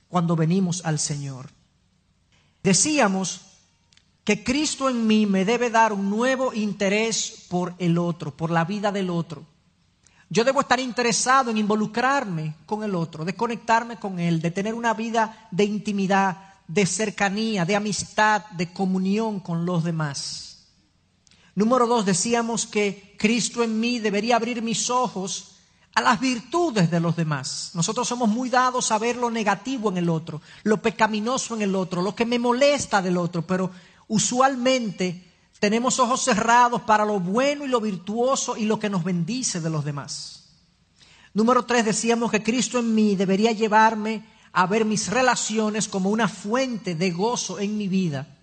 cuando 0.10 0.36
venimos 0.36 0.82
al 0.84 1.00
Señor. 1.00 1.61
Decíamos 2.64 3.42
que 4.24 4.44
Cristo 4.44 4.90
en 4.90 5.08
mí 5.08 5.26
me 5.26 5.46
debe 5.46 5.70
dar 5.70 5.94
un 5.94 6.10
nuevo 6.10 6.54
interés 6.54 7.46
por 7.50 7.74
el 7.80 7.98
otro, 7.98 8.36
por 8.36 8.52
la 8.52 8.66
vida 8.66 8.92
del 8.92 9.10
otro. 9.10 9.46
Yo 10.30 10.44
debo 10.44 10.62
estar 10.62 10.80
interesado 10.80 11.52
en 11.52 11.58
involucrarme 11.58 12.56
con 12.66 12.84
el 12.84 12.96
otro, 12.96 13.26
de 13.26 13.36
conectarme 13.36 13.98
con 13.98 14.20
él, 14.20 14.42
de 14.42 14.52
tener 14.52 14.74
una 14.74 14.94
vida 14.94 15.50
de 15.52 15.66
intimidad, 15.66 16.38
de 16.68 16.86
cercanía, 16.86 17.66
de 17.66 17.76
amistad, 17.76 18.46
de 18.52 18.72
comunión 18.72 19.42
con 19.42 19.66
los 19.66 19.84
demás. 19.84 20.70
Número 21.54 21.86
dos, 21.86 22.06
decíamos 22.06 22.66
que 22.66 23.16
Cristo 23.18 23.62
en 23.62 23.78
mí 23.80 24.00
debería 24.00 24.38
abrir 24.38 24.62
mis 24.62 24.90
ojos 24.90 25.51
a 25.94 26.02
las 26.02 26.20
virtudes 26.20 26.90
de 26.90 27.00
los 27.00 27.16
demás. 27.16 27.72
Nosotros 27.74 28.08
somos 28.08 28.30
muy 28.30 28.50
dados 28.50 28.92
a 28.92 29.00
ver 29.00 29.18
lo 29.18 29.30
negativo 29.30 29.90
en 29.90 29.98
el 29.98 30.10
otro, 30.10 30.42
lo 30.64 30.82
pecaminoso 30.82 31.56
en 31.56 31.64
el 31.64 31.76
otro, 31.76 32.02
lo 32.02 32.16
que 32.16 32.26
me 32.26 32.40
molesta 32.40 33.02
del 33.02 33.18
otro, 33.18 33.42
pero 33.42 33.72
usualmente 34.08 35.32
tenemos 35.60 36.00
ojos 36.00 36.22
cerrados 36.22 36.82
para 36.82 37.06
lo 37.06 37.20
bueno 37.20 37.66
y 37.66 37.68
lo 37.68 37.82
virtuoso 37.82 38.58
y 38.58 38.66
lo 38.66 38.80
que 38.80 38.90
nos 38.90 39.04
bendice 39.04 39.60
de 39.60 39.70
los 39.70 39.86
demás. 39.86 40.44
Número 41.34 41.64
tres, 41.64 41.86
decíamos 41.86 42.32
que 42.32 42.44
Cristo 42.44 42.80
en 42.80 42.94
mí 42.94 43.16
debería 43.16 43.52
llevarme 43.52 44.26
a 44.54 44.66
ver 44.68 44.86
mis 44.86 45.10
relaciones 45.10 45.88
como 45.88 46.10
una 46.10 46.28
fuente 46.28 46.96
de 46.96 47.12
gozo 47.12 47.60
en 47.60 47.78
mi 47.78 47.88
vida. 47.88 48.38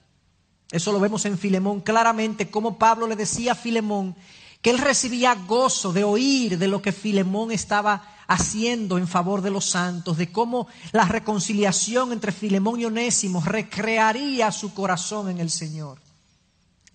Eso 0.71 0.93
lo 0.93 1.01
vemos 1.01 1.25
en 1.25 1.39
Filemón 1.39 1.81
claramente, 1.81 2.51
como 2.51 2.79
Pablo 2.79 3.07
le 3.07 3.17
decía 3.17 3.53
a 3.53 3.55
Filemón 3.55 4.15
que 4.63 4.71
él 4.71 4.79
recibía 4.79 5.35
gozo 5.35 5.93
de 5.93 6.05
oír 6.05 6.59
de 6.59 6.69
lo 6.69 6.83
que 6.83 6.93
Filemón 6.93 7.53
estaba 7.53 8.17
haciendo 8.27 8.99
en 8.99 9.09
favor 9.09 9.41
de 9.41 9.51
los 9.51 9.65
santos, 9.65 10.17
de 10.17 10.31
cómo 10.31 10.69
la 10.93 11.05
reconciliación 11.05 12.13
entre 12.13 12.33
Filemón 12.33 12.81
y 12.81 12.85
Onésimo 12.85 13.41
recrearía 13.41 14.53
su 14.53 14.75
corazón 14.75 15.31
en 15.31 15.41
el 15.41 15.51
Señor. 15.51 15.99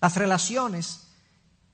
Las 0.00 0.16
relaciones 0.16 1.04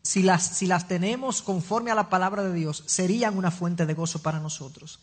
si 0.03 0.23
las, 0.23 0.43
si 0.43 0.67
las 0.67 0.89
tenemos 0.89 1.43
conforme 1.43 1.91
a 1.91 1.95
la 1.95 2.09
palabra 2.09 2.43
de 2.43 2.55
Dios, 2.55 2.83
serían 2.87 3.37
una 3.37 3.51
fuente 3.51 3.87
de 3.87 3.95
gozo 3.95 4.23
para 4.23 4.41
nosotros. 4.41 5.01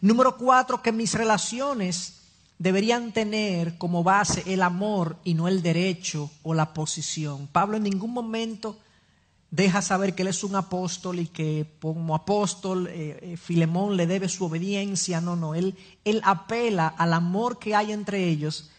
Número 0.00 0.36
cuatro, 0.36 0.82
que 0.82 0.92
mis 0.92 1.14
relaciones 1.14 2.20
deberían 2.58 3.12
tener 3.12 3.78
como 3.78 4.02
base 4.04 4.42
el 4.46 4.62
amor 4.62 5.16
y 5.24 5.34
no 5.34 5.48
el 5.48 5.62
derecho 5.62 6.30
o 6.42 6.54
la 6.54 6.74
posición. 6.74 7.48
Pablo 7.48 7.76
en 7.76 7.84
ningún 7.84 8.12
momento 8.12 8.78
deja 9.54 9.82
saber 9.82 10.16
que 10.16 10.22
él 10.22 10.28
es 10.28 10.42
un 10.42 10.56
apóstol 10.56 11.20
y 11.20 11.26
que 11.28 11.76
como 11.80 12.16
apóstol 12.16 12.88
eh, 12.88 13.18
eh, 13.22 13.36
Filemón 13.36 13.96
le 13.96 14.08
debe 14.08 14.28
su 14.28 14.44
obediencia. 14.46 15.20
No, 15.20 15.36
no, 15.36 15.54
él, 15.54 15.76
él 16.04 16.20
apela 16.24 16.88
al 16.88 17.12
amor 17.12 17.60
que 17.60 17.76
hay 17.76 17.92
entre 17.92 18.28
ellos 18.28 18.70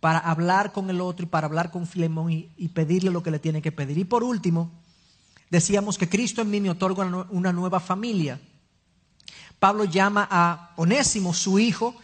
para 0.00 0.18
hablar 0.18 0.72
con 0.72 0.90
el 0.90 1.00
otro 1.00 1.24
y 1.24 1.28
para 1.28 1.46
hablar 1.46 1.70
con 1.70 1.86
Filemón 1.86 2.32
y, 2.32 2.68
pedirle 2.74 3.12
lo 3.12 3.22
que 3.22 3.30
le 3.30 3.38
tiene 3.38 3.62
que 3.62 3.70
pedir. 3.70 3.98
Y 3.98 4.04
por 4.04 4.24
último, 4.24 4.72
decíamos 5.48 5.96
que 5.96 6.08
Cristo 6.08 6.42
en 6.42 6.50
mí 6.50 6.60
me 6.60 6.70
otorga 6.70 7.04
una 7.30 7.52
nueva 7.52 7.78
familia. 7.78 8.40
Pablo 9.60 9.84
llama 9.84 10.26
a 10.28 10.72
Onésimo, 10.74 11.34
su 11.34 11.60
hijo. 11.60 11.94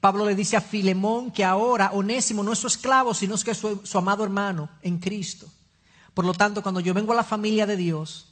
Pablo 0.00 0.26
le 0.26 0.34
dice 0.34 0.56
a 0.56 0.60
Filemón 0.60 1.30
que 1.30 1.44
ahora 1.44 1.92
Onésimo 1.92 2.42
no 2.42 2.52
es 2.52 2.58
su 2.58 2.66
esclavo, 2.66 3.14
sino 3.14 3.36
que 3.38 3.52
es 3.52 3.58
su 3.58 3.98
amado 3.98 4.24
hermano 4.24 4.68
en 4.82 4.98
Cristo. 4.98 5.48
Por 6.18 6.24
lo 6.24 6.34
tanto, 6.34 6.64
cuando 6.64 6.80
yo 6.80 6.94
vengo 6.94 7.12
a 7.12 7.14
la 7.14 7.22
familia 7.22 7.64
de 7.64 7.76
Dios, 7.76 8.26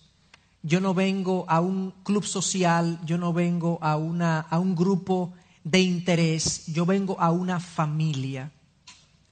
yo 0.60 0.80
no 0.80 0.92
vengo 0.92 1.44
a 1.46 1.60
un 1.60 1.92
club 2.02 2.24
social, 2.24 2.98
yo 3.04 3.16
no 3.16 3.32
vengo 3.32 3.78
a, 3.80 3.96
una, 3.96 4.40
a 4.40 4.58
un 4.58 4.74
grupo 4.74 5.32
de 5.62 5.82
interés, 5.82 6.66
yo 6.66 6.84
vengo 6.84 7.16
a 7.20 7.30
una 7.30 7.60
familia 7.60 8.50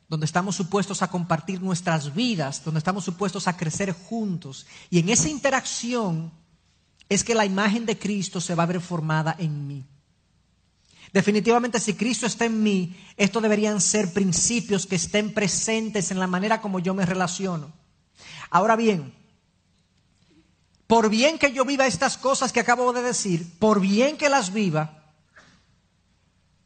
donde 0.06 0.26
estamos 0.26 0.54
supuestos 0.54 1.02
a 1.02 1.10
compartir 1.10 1.60
nuestras 1.62 2.14
vidas, 2.14 2.62
donde 2.64 2.78
estamos 2.78 3.04
supuestos 3.04 3.48
a 3.48 3.56
crecer 3.56 3.90
juntos. 3.90 4.66
Y 4.88 5.00
en 5.00 5.08
esa 5.08 5.28
interacción 5.28 6.30
es 7.08 7.24
que 7.24 7.34
la 7.34 7.46
imagen 7.46 7.86
de 7.86 7.98
Cristo 7.98 8.40
se 8.40 8.54
va 8.54 8.62
a 8.62 8.66
ver 8.66 8.80
formada 8.80 9.34
en 9.36 9.66
mí. 9.66 9.84
Definitivamente 11.12 11.80
si 11.80 11.94
Cristo 11.94 12.26
está 12.26 12.44
en 12.44 12.62
mí, 12.62 12.96
estos 13.16 13.42
deberían 13.42 13.80
ser 13.80 14.12
principios 14.12 14.86
que 14.86 14.94
estén 14.94 15.34
presentes 15.34 16.12
en 16.12 16.20
la 16.20 16.28
manera 16.28 16.60
como 16.60 16.78
yo 16.78 16.94
me 16.94 17.04
relaciono. 17.04 17.82
Ahora 18.50 18.76
bien, 18.76 19.14
por 20.86 21.08
bien 21.08 21.38
que 21.38 21.52
yo 21.52 21.64
viva 21.64 21.86
estas 21.86 22.18
cosas 22.18 22.52
que 22.52 22.60
acabo 22.60 22.92
de 22.92 23.02
decir, 23.02 23.58
por 23.58 23.80
bien 23.80 24.16
que 24.16 24.28
las 24.28 24.52
viva, 24.52 25.04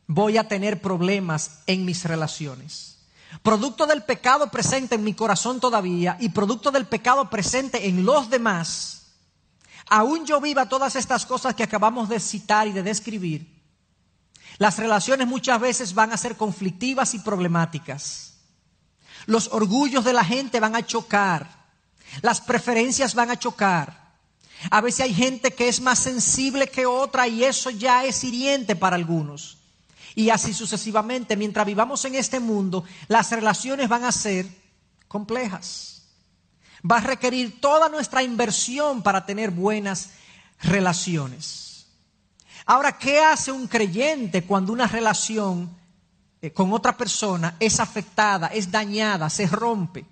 voy 0.07 0.39
a 0.39 0.49
tener 0.49 0.81
problemas 0.81 1.61
en 1.67 1.85
mis 1.85 2.05
relaciones. 2.05 3.07
Producto 3.43 3.87
del 3.87 4.03
pecado 4.03 4.51
presente 4.51 4.97
en 4.97 5.05
mi 5.05 5.15
corazón 5.15 5.61
todavía 5.61 6.17
y 6.19 6.31
producto 6.31 6.71
del 6.71 6.87
pecado 6.87 7.29
presente 7.31 7.89
en 7.89 8.05
los 8.05 8.31
demás, 8.31 9.13
aún 9.89 10.27
yo 10.27 10.41
viva 10.41 10.69
todas 10.69 10.97
estas 10.97 11.27
cosas 11.27 11.55
que 11.55 11.63
acabamos 11.63 12.09
de 12.09 12.21
citar 12.21 12.67
y 12.67 12.73
de 12.73 12.83
describir, 12.83 13.59
las 14.59 14.79
relaciones 14.79 15.29
muchas 15.29 15.61
veces 15.61 15.95
van 15.95 16.13
a 16.13 16.17
ser 16.17 16.37
conflictivas 16.37 17.15
y 17.15 17.21
problemáticas. 17.21 18.35
Los 19.27 19.49
orgullos 19.53 20.05
de 20.05 20.13
la 20.13 20.25
gente 20.25 20.59
van 20.59 20.75
a 20.75 20.85
chocar. 20.85 21.58
Las 22.23 22.41
preferencias 22.41 23.15
van 23.15 23.31
a 23.31 23.39
chocar. 23.39 24.09
A 24.71 24.81
veces 24.81 25.01
hay 25.01 25.15
gente 25.15 25.53
que 25.53 25.69
es 25.69 25.81
más 25.81 26.01
sensible 26.01 26.69
que 26.69 26.87
otra 26.87 27.29
y 27.29 27.45
eso 27.45 27.71
ya 27.71 28.05
es 28.05 28.25
hiriente 28.25 28.75
para 28.75 28.97
algunos. 28.97 29.59
Y 30.15 30.31
así 30.31 30.53
sucesivamente, 30.53 31.37
mientras 31.37 31.65
vivamos 31.65 32.05
en 32.05 32.17
este 32.17 32.41
mundo, 32.41 32.85
las 33.07 33.31
relaciones 33.31 33.89
van 33.89 34.05
a 34.05 34.13
ser 34.13 34.47
complejas. 35.07 36.03
Va 36.89 36.97
a 36.97 37.03
requerir 37.03 37.61
toda 37.61 37.89
nuestra 37.89 38.23
inversión 38.23 39.03
para 39.03 39.25
tener 39.25 39.51
buenas 39.51 40.11
relaciones. 40.61 41.87
Ahora, 42.67 42.99
¿qué 42.99 43.21
hace 43.21 43.53
un 43.53 43.67
creyente 43.67 44.45
cuando 44.45 44.73
una 44.73 44.87
relación 44.87 45.71
eh, 46.43 46.53
con 46.53 46.73
otra 46.73 46.97
persona 46.97 47.57
es 47.61 47.81
afectada, 47.81 48.49
es 48.49 48.71
dañada, 48.71 49.31
se 49.31 49.47
rompe? 49.47 50.05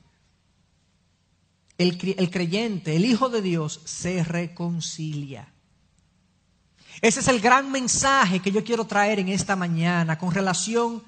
El, 1.78 2.14
el 2.18 2.30
creyente, 2.30 2.96
el 2.96 3.04
Hijo 3.04 3.28
de 3.28 3.42
Dios, 3.42 3.80
se 3.84 4.24
reconcilia. 4.24 5.52
Ese 7.02 7.20
es 7.20 7.28
el 7.28 7.40
gran 7.40 7.70
mensaje 7.70 8.40
que 8.40 8.50
yo 8.50 8.64
quiero 8.64 8.86
traer 8.86 9.18
en 9.18 9.28
esta 9.28 9.54
mañana 9.56 10.18
con 10.18 10.32
relación 10.32 11.02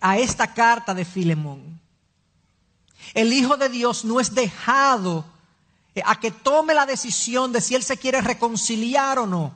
a 0.00 0.18
esta 0.18 0.52
carta 0.52 0.94
de 0.94 1.04
Filemón. 1.04 1.80
El 3.14 3.32
Hijo 3.32 3.56
de 3.56 3.68
Dios 3.68 4.04
no 4.04 4.20
es 4.20 4.34
dejado 4.34 5.24
eh, 5.94 6.02
a 6.04 6.18
que 6.18 6.30
tome 6.30 6.74
la 6.74 6.86
decisión 6.86 7.52
de 7.52 7.60
si 7.60 7.74
Él 7.74 7.82
se 7.82 7.96
quiere 7.96 8.20
reconciliar 8.20 9.18
o 9.18 9.26
no. 9.26 9.54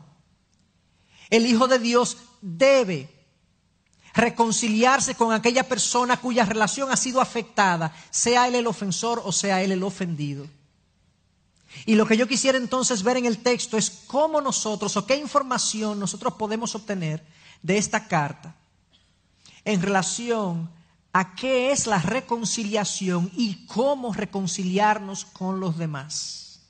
El 1.31 1.47
Hijo 1.47 1.67
de 1.67 1.79
Dios 1.79 2.19
debe 2.41 3.16
reconciliarse 4.17 5.15
con 5.15 5.33
aquella 5.33 5.69
persona 5.69 6.17
cuya 6.17 6.47
relación 6.47 6.91
ha 6.91 6.97
sido 6.97 7.21
afectada, 7.21 7.95
sea 8.11 8.49
Él 8.49 8.55
el 8.55 8.67
ofensor 8.67 9.23
o 9.25 9.31
sea 9.31 9.63
Él 9.63 9.73
el 9.73 9.83
ofendido. 9.83 10.47
Y 11.85 11.95
lo 11.95 12.07
que 12.07 12.17
yo 12.17 12.27
quisiera 12.27 12.57
entonces 12.57 13.03
ver 13.03 13.19
en 13.19 13.27
el 13.27 13.39
texto 13.39 13.77
es 13.77 13.91
cómo 14.07 14.41
nosotros 14.41 14.97
o 14.97 15.07
qué 15.07 15.17
información 15.17 16.01
nosotros 16.01 16.35
podemos 16.35 16.75
obtener 16.75 17.23
de 17.63 17.77
esta 17.77 18.09
carta 18.09 18.57
en 19.65 19.83
relación 19.83 20.71
a 21.13 21.35
qué 21.35 21.71
es 21.73 21.87
la 21.87 21.99
reconciliación 21.99 23.31
y 23.37 23.67
cómo 23.67 24.15
reconciliarnos 24.15 25.27
con 25.27 25.61
los 25.61 25.77
demás. 25.77 26.61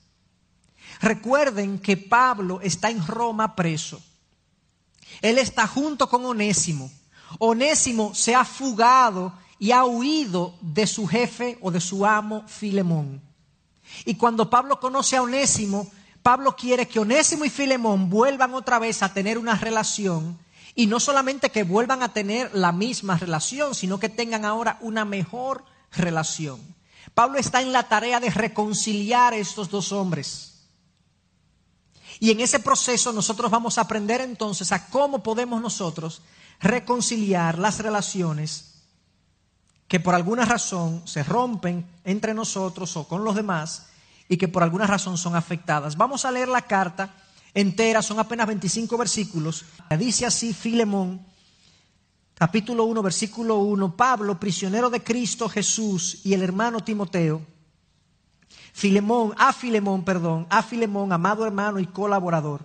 Recuerden 0.99 1.79
que 1.79 1.95
Pablo 1.95 2.59
está 2.61 2.89
en 2.89 3.05
Roma 3.05 3.55
preso. 3.55 4.01
Él 5.21 5.37
está 5.37 5.67
junto 5.67 6.09
con 6.09 6.25
Onésimo. 6.25 6.91
Onésimo 7.39 8.13
se 8.13 8.35
ha 8.35 8.45
fugado 8.45 9.33
y 9.59 9.71
ha 9.71 9.85
huido 9.85 10.55
de 10.61 10.87
su 10.87 11.07
jefe 11.07 11.57
o 11.61 11.71
de 11.71 11.81
su 11.81 12.05
amo 12.05 12.43
Filemón. 12.47 13.21
Y 14.05 14.15
cuando 14.15 14.49
Pablo 14.49 14.79
conoce 14.79 15.17
a 15.17 15.21
Onésimo, 15.21 15.89
Pablo 16.21 16.55
quiere 16.55 16.87
que 16.87 16.99
Onésimo 16.99 17.45
y 17.45 17.49
Filemón 17.49 18.09
vuelvan 18.09 18.53
otra 18.53 18.79
vez 18.79 19.01
a 19.01 19.13
tener 19.13 19.37
una 19.37 19.55
relación 19.55 20.37
y 20.75 20.85
no 20.85 20.99
solamente 20.99 21.49
que 21.49 21.63
vuelvan 21.63 22.03
a 22.03 22.13
tener 22.13 22.53
la 22.53 22.71
misma 22.71 23.17
relación, 23.17 23.73
sino 23.73 23.99
que 23.99 24.09
tengan 24.09 24.45
ahora 24.45 24.77
una 24.81 25.05
mejor 25.05 25.63
relación. 25.91 26.59
Pablo 27.13 27.39
está 27.39 27.61
en 27.61 27.71
la 27.71 27.87
tarea 27.87 28.19
de 28.19 28.29
reconciliar 28.29 29.33
a 29.33 29.37
estos 29.37 29.69
dos 29.71 29.91
hombres. 29.91 30.65
Y 32.19 32.31
en 32.31 32.41
ese 32.41 32.59
proceso 32.59 33.11
nosotros 33.11 33.49
vamos 33.49 33.77
a 33.77 33.81
aprender 33.81 34.21
entonces 34.21 34.71
a 34.71 34.87
cómo 34.89 35.23
podemos 35.23 35.61
nosotros 35.61 36.21
reconciliar 36.59 37.57
las 37.59 37.79
relaciones 37.79 38.75
que 39.87 39.99
por 39.99 40.15
alguna 40.15 40.45
razón 40.45 41.01
se 41.05 41.23
rompen 41.23 41.85
entre 42.03 42.33
nosotros 42.33 42.97
o 42.97 43.07
con 43.07 43.23
los 43.23 43.35
demás 43.35 43.87
y 44.27 44.37
que 44.37 44.47
por 44.47 44.63
alguna 44.63 44.87
razón 44.87 45.17
son 45.17 45.35
afectadas. 45.35 45.95
Vamos 45.95 46.25
a 46.25 46.31
leer 46.31 46.49
la 46.49 46.63
carta 46.63 47.13
entera, 47.53 48.01
son 48.01 48.19
apenas 48.19 48.47
25 48.47 48.97
versículos. 48.97 49.65
Dice 49.97 50.25
así 50.25 50.53
Filemón, 50.53 51.25
capítulo 52.33 52.83
1, 52.83 53.01
versículo 53.01 53.59
1, 53.59 53.95
Pablo, 53.95 54.39
prisionero 54.39 54.89
de 54.89 55.03
Cristo 55.03 55.47
Jesús 55.47 56.21
y 56.23 56.33
el 56.33 56.43
hermano 56.43 56.81
Timoteo, 56.81 57.41
Filemón, 58.73 59.33
a 59.37 59.53
Filemón, 59.53 60.03
perdón, 60.03 60.45
a 60.49 60.61
Filemón, 60.61 61.11
amado 61.11 61.45
hermano 61.45 61.79
y 61.79 61.87
colaborador, 61.87 62.63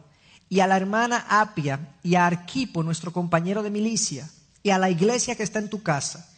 y 0.53 0.61
a 0.61 0.67
la 0.67 0.77
hermana 0.77 1.25
Apia 1.31 1.81
y 2.03 2.15
a 2.15 2.27
Arquipo, 2.27 2.83
nuestro 2.83 3.11
compañero 3.11 3.63
de 3.63 3.71
milicia, 3.71 4.29
y 4.63 4.69
a 4.69 4.77
la 4.77 4.91
iglesia 4.91 5.35
que 5.35 5.45
está 5.45 5.59
en 5.61 5.71
tu 5.71 5.83
casa 5.83 6.29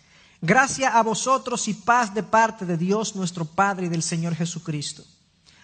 Gracia 0.40 0.90
a 0.90 1.02
vosotros 1.02 1.66
y 1.66 1.74
paz 1.74 2.14
de 2.14 2.22
parte 2.22 2.64
de 2.64 2.76
Dios 2.76 3.16
nuestro 3.16 3.44
Padre 3.44 3.86
y 3.86 3.88
del 3.88 4.04
Señor 4.04 4.36
Jesucristo. 4.36 5.02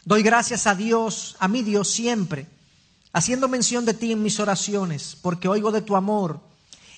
Doy 0.05 0.25
gracias 0.25 0.67
a 0.67 0.75
Dios, 0.75 1.37
a 1.39 1.47
mi 1.47 1.63
Dios 1.63 1.91
siempre, 1.91 2.47
haciendo 3.13 3.47
mención 3.47 3.85
de 3.85 3.95
ti 3.95 4.11
en 4.11 4.23
mis 4.23 4.41
oraciones, 4.41 5.17
porque 5.23 5.47
oigo 5.47 5.71
de 5.71 5.83
tu 5.83 5.95
amor 5.95 6.41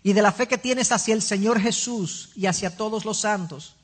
y 0.03 0.15
de 0.15 0.23
la 0.23 0.33
fe 0.33 0.49
que 0.49 0.57
tienes 0.57 0.91
hacia 0.91 1.13
el 1.13 1.21
Señor 1.21 1.61
Jesús 1.61 2.31
y 2.35 2.47
hacia 2.47 2.77
todos 2.77 3.05
los 3.05 3.19
santos. 3.19 3.75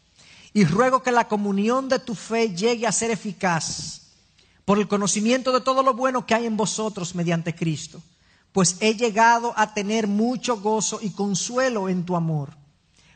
Y 0.55 0.65
ruego 0.65 1.03
que 1.03 1.13
la 1.13 1.29
comunión 1.29 1.91
de 1.91 1.99
tu 1.99 2.15
fe 2.15 2.55
llegue 2.55 2.87
a 2.87 2.93
ser 2.93 3.11
eficaz 3.11 4.08
por 4.69 4.79
el 4.79 4.87
conocimiento 4.87 5.51
de 5.51 5.63
todo 5.63 5.83
lo 5.83 5.95
bueno 5.95 6.27
que 6.27 6.35
hay 6.35 6.45
en 6.45 6.59
vosotros 6.59 7.15
mediante 7.15 7.55
Cristo, 7.55 8.03
pues 8.53 8.77
he 8.81 8.97
llegado 8.97 9.55
a 9.57 9.73
tener 9.73 10.07
mucho 10.07 10.61
gozo 10.61 10.99
y 11.01 11.09
consuelo 11.09 11.89
en 11.89 12.05
tu 12.05 12.17
amor 12.17 12.51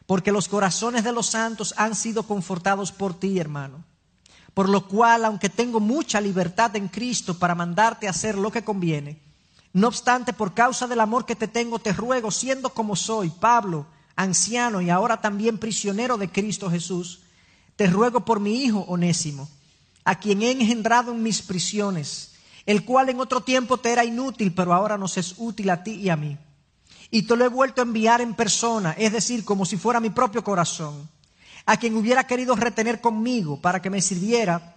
porque 0.07 0.33
los 0.33 0.49
corazones 0.49 1.05
de 1.05 1.12
los 1.12 1.27
santos 1.27 1.75
han 1.77 1.95
sido 1.95 2.23
confortados 2.23 2.91
por 2.91 3.12
ti, 3.19 3.38
hermano. 3.38 3.85
Por 4.55 4.71
lo 4.71 4.87
cual, 4.87 5.27
aunque 5.27 5.51
tengo 5.51 5.79
mucha 5.79 6.23
libertad 6.23 6.75
en 6.77 6.88
Cristo 6.88 7.38
para 7.38 7.55
mandarte 7.55 8.07
a 8.07 8.11
hacer 8.12 8.37
lo 8.37 8.51
que 8.51 8.65
conviene, 8.65 9.19
no 9.75 9.88
obstante, 9.88 10.33
por 10.33 10.55
causa 10.55 10.87
del 10.87 11.01
amor 11.01 11.25
que 11.25 11.37
te 11.37 11.49
tengo, 11.49 11.79
te 11.79 11.93
ruego, 11.93 12.31
siendo 12.31 12.71
como 12.71 12.97
soy, 12.97 13.29
Pablo, 13.29 13.87
anciano 14.17 14.81
y 14.81 14.88
ahora 14.88 15.21
también 15.21 15.59
prisionero 15.59 16.19
de 16.19 16.31
Cristo 16.31 16.71
Jesús, 16.71 17.21
te 17.77 17.87
ruego 17.88 18.25
por 18.25 18.41
mi 18.41 18.62
hijo 18.62 18.81
onésimo, 18.81 19.49
a 20.05 20.19
quien 20.19 20.43
he 20.43 20.51
engendrado 20.51 21.12
en 21.12 21.23
mis 21.23 21.43
prisiones, 21.43 22.33
el 22.67 22.85
cual 22.85 23.09
en 23.09 23.21
otro 23.21 23.43
tiempo 23.43 23.79
te 23.79 23.93
era 23.93 24.05
inútil, 24.05 24.55
pero 24.55 24.73
ahora 24.75 24.99
nos 24.99 25.17
es 25.17 25.35
útil 25.38 25.71
a 25.71 25.83
ti 25.83 25.93
y 25.93 26.09
a 26.09 26.17
mí. 26.17 26.37
Y 27.11 27.23
te 27.23 27.37
lo 27.37 27.45
he 27.45 27.49
vuelto 27.49 27.81
a 27.81 27.85
enviar 27.85 28.21
en 28.21 28.35
persona, 28.35 28.93
es 28.93 29.12
decir, 29.12 29.45
como 29.45 29.65
si 29.65 29.77
fuera 29.77 30.01
mi 30.01 30.11
propio 30.11 30.43
corazón, 30.43 31.09
a 31.67 31.77
quien 31.77 31.97
hubiera 31.97 32.27
querido 32.27 32.57
retener 32.57 33.01
conmigo 33.01 33.61
para 33.61 33.83
que 33.83 33.91
me 33.91 34.01
sirviera 34.03 34.77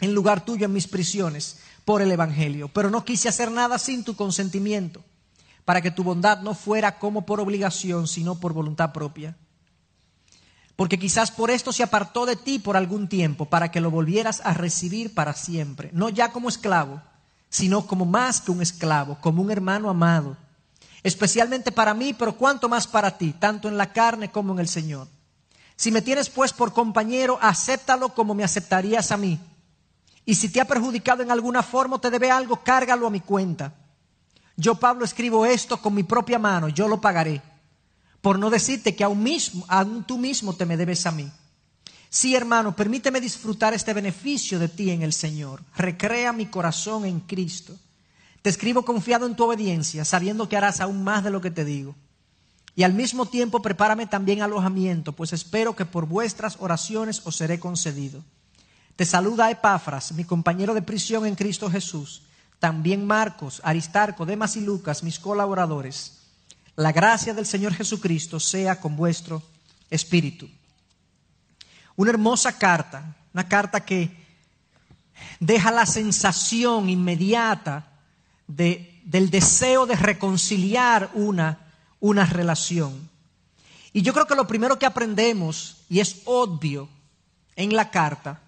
en 0.00 0.14
lugar 0.14 0.44
tuyo 0.44 0.66
en 0.66 0.72
mis 0.72 0.86
prisiones 0.86 1.58
por 1.84 2.02
el 2.02 2.12
Evangelio. 2.12 2.68
Pero 2.68 2.90
no 2.90 3.04
quise 3.04 3.28
hacer 3.28 3.50
nada 3.50 3.78
sin 3.78 4.04
tu 4.04 4.14
consentimiento, 4.14 5.02
para 5.64 5.80
que 5.80 5.90
tu 5.90 6.04
bondad 6.04 6.40
no 6.42 6.54
fuera 6.54 6.98
como 6.98 7.24
por 7.24 7.40
obligación, 7.40 8.06
sino 8.06 8.38
por 8.38 8.52
voluntad 8.52 8.92
propia 8.92 9.36
porque 10.76 10.98
quizás 10.98 11.30
por 11.30 11.50
esto 11.50 11.72
se 11.72 11.82
apartó 11.82 12.26
de 12.26 12.36
ti 12.36 12.58
por 12.58 12.76
algún 12.76 13.08
tiempo, 13.08 13.44
para 13.44 13.70
que 13.70 13.80
lo 13.80 13.90
volvieras 13.90 14.40
a 14.44 14.54
recibir 14.54 15.14
para 15.14 15.34
siempre, 15.34 15.90
no 15.92 16.08
ya 16.08 16.32
como 16.32 16.48
esclavo, 16.48 17.02
sino 17.48 17.86
como 17.86 18.06
más 18.06 18.40
que 18.40 18.50
un 18.50 18.62
esclavo, 18.62 19.18
como 19.20 19.42
un 19.42 19.50
hermano 19.50 19.90
amado, 19.90 20.36
especialmente 21.02 21.72
para 21.72 21.94
mí, 21.94 22.14
pero 22.14 22.36
cuanto 22.36 22.68
más 22.68 22.86
para 22.86 23.18
ti, 23.18 23.34
tanto 23.38 23.68
en 23.68 23.76
la 23.76 23.92
carne 23.92 24.30
como 24.30 24.52
en 24.54 24.60
el 24.60 24.68
Señor. 24.68 25.08
Si 25.76 25.90
me 25.90 26.02
tienes 26.02 26.30
pues 26.30 26.52
por 26.52 26.72
compañero, 26.72 27.38
acéptalo 27.42 28.10
como 28.10 28.34
me 28.34 28.44
aceptarías 28.44 29.10
a 29.12 29.16
mí. 29.16 29.38
Y 30.24 30.36
si 30.36 30.48
te 30.48 30.60
ha 30.60 30.64
perjudicado 30.64 31.22
en 31.22 31.30
alguna 31.30 31.62
forma 31.62 31.96
o 31.96 32.00
te 32.00 32.10
debe 32.10 32.30
algo, 32.30 32.62
cárgalo 32.62 33.06
a 33.06 33.10
mi 33.10 33.20
cuenta. 33.20 33.74
Yo, 34.56 34.76
Pablo, 34.76 35.04
escribo 35.04 35.44
esto 35.44 35.78
con 35.78 35.94
mi 35.94 36.04
propia 36.04 36.38
mano, 36.38 36.68
yo 36.68 36.86
lo 36.86 37.00
pagaré 37.00 37.42
por 38.22 38.38
no 38.38 38.48
decirte 38.48 38.96
que 38.96 39.04
aún, 39.04 39.22
mismo, 39.22 39.66
aún 39.68 40.04
tú 40.04 40.16
mismo 40.16 40.54
te 40.54 40.64
me 40.64 40.78
debes 40.78 41.04
a 41.04 41.12
mí. 41.12 41.30
Sí, 42.08 42.34
hermano, 42.34 42.74
permíteme 42.76 43.20
disfrutar 43.20 43.74
este 43.74 43.92
beneficio 43.92 44.58
de 44.58 44.68
ti 44.68 44.90
en 44.90 45.02
el 45.02 45.12
Señor. 45.12 45.62
Recrea 45.76 46.32
mi 46.32 46.46
corazón 46.46 47.04
en 47.04 47.20
Cristo. 47.20 47.74
Te 48.40 48.50
escribo 48.50 48.84
confiado 48.84 49.26
en 49.26 49.34
tu 49.34 49.44
obediencia, 49.44 50.04
sabiendo 50.04 50.48
que 50.48 50.56
harás 50.56 50.80
aún 50.80 51.02
más 51.02 51.24
de 51.24 51.30
lo 51.30 51.40
que 51.40 51.50
te 51.50 51.64
digo. 51.64 51.96
Y 52.76 52.84
al 52.84 52.94
mismo 52.94 53.26
tiempo 53.26 53.60
prepárame 53.60 54.06
también 54.06 54.40
alojamiento, 54.40 55.12
pues 55.12 55.32
espero 55.32 55.74
que 55.74 55.84
por 55.84 56.06
vuestras 56.06 56.56
oraciones 56.60 57.22
os 57.24 57.36
seré 57.36 57.58
concedido. 57.58 58.22
Te 58.94 59.04
saluda 59.04 59.50
Epafras, 59.50 60.12
mi 60.12 60.24
compañero 60.24 60.74
de 60.74 60.82
prisión 60.82 61.26
en 61.26 61.34
Cristo 61.34 61.70
Jesús, 61.70 62.22
también 62.60 63.06
Marcos, 63.06 63.60
Aristarco, 63.64 64.26
Demas 64.26 64.56
y 64.56 64.60
Lucas, 64.60 65.02
mis 65.02 65.18
colaboradores. 65.18 66.21
La 66.76 66.92
gracia 66.92 67.34
del 67.34 67.46
Señor 67.46 67.74
Jesucristo 67.74 68.40
sea 68.40 68.80
con 68.80 68.96
vuestro 68.96 69.42
espíritu. 69.90 70.48
Una 71.96 72.10
hermosa 72.10 72.56
carta, 72.56 73.14
una 73.34 73.46
carta 73.46 73.84
que 73.84 74.10
deja 75.38 75.70
la 75.70 75.84
sensación 75.84 76.88
inmediata 76.88 77.86
de, 78.46 79.00
del 79.04 79.30
deseo 79.30 79.86
de 79.86 79.96
reconciliar 79.96 81.10
una, 81.14 81.58
una 82.00 82.24
relación. 82.24 83.10
Y 83.92 84.00
yo 84.00 84.14
creo 84.14 84.26
que 84.26 84.34
lo 84.34 84.46
primero 84.46 84.78
que 84.78 84.86
aprendemos, 84.86 85.84
y 85.90 86.00
es 86.00 86.22
obvio 86.24 86.88
en 87.54 87.76
la 87.76 87.90
carta, 87.90 88.40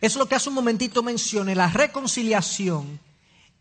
es 0.00 0.14
lo 0.14 0.26
que 0.26 0.36
hace 0.36 0.48
un 0.48 0.54
momentito 0.54 1.02
mencioné, 1.02 1.56
la 1.56 1.68
reconciliación 1.68 3.00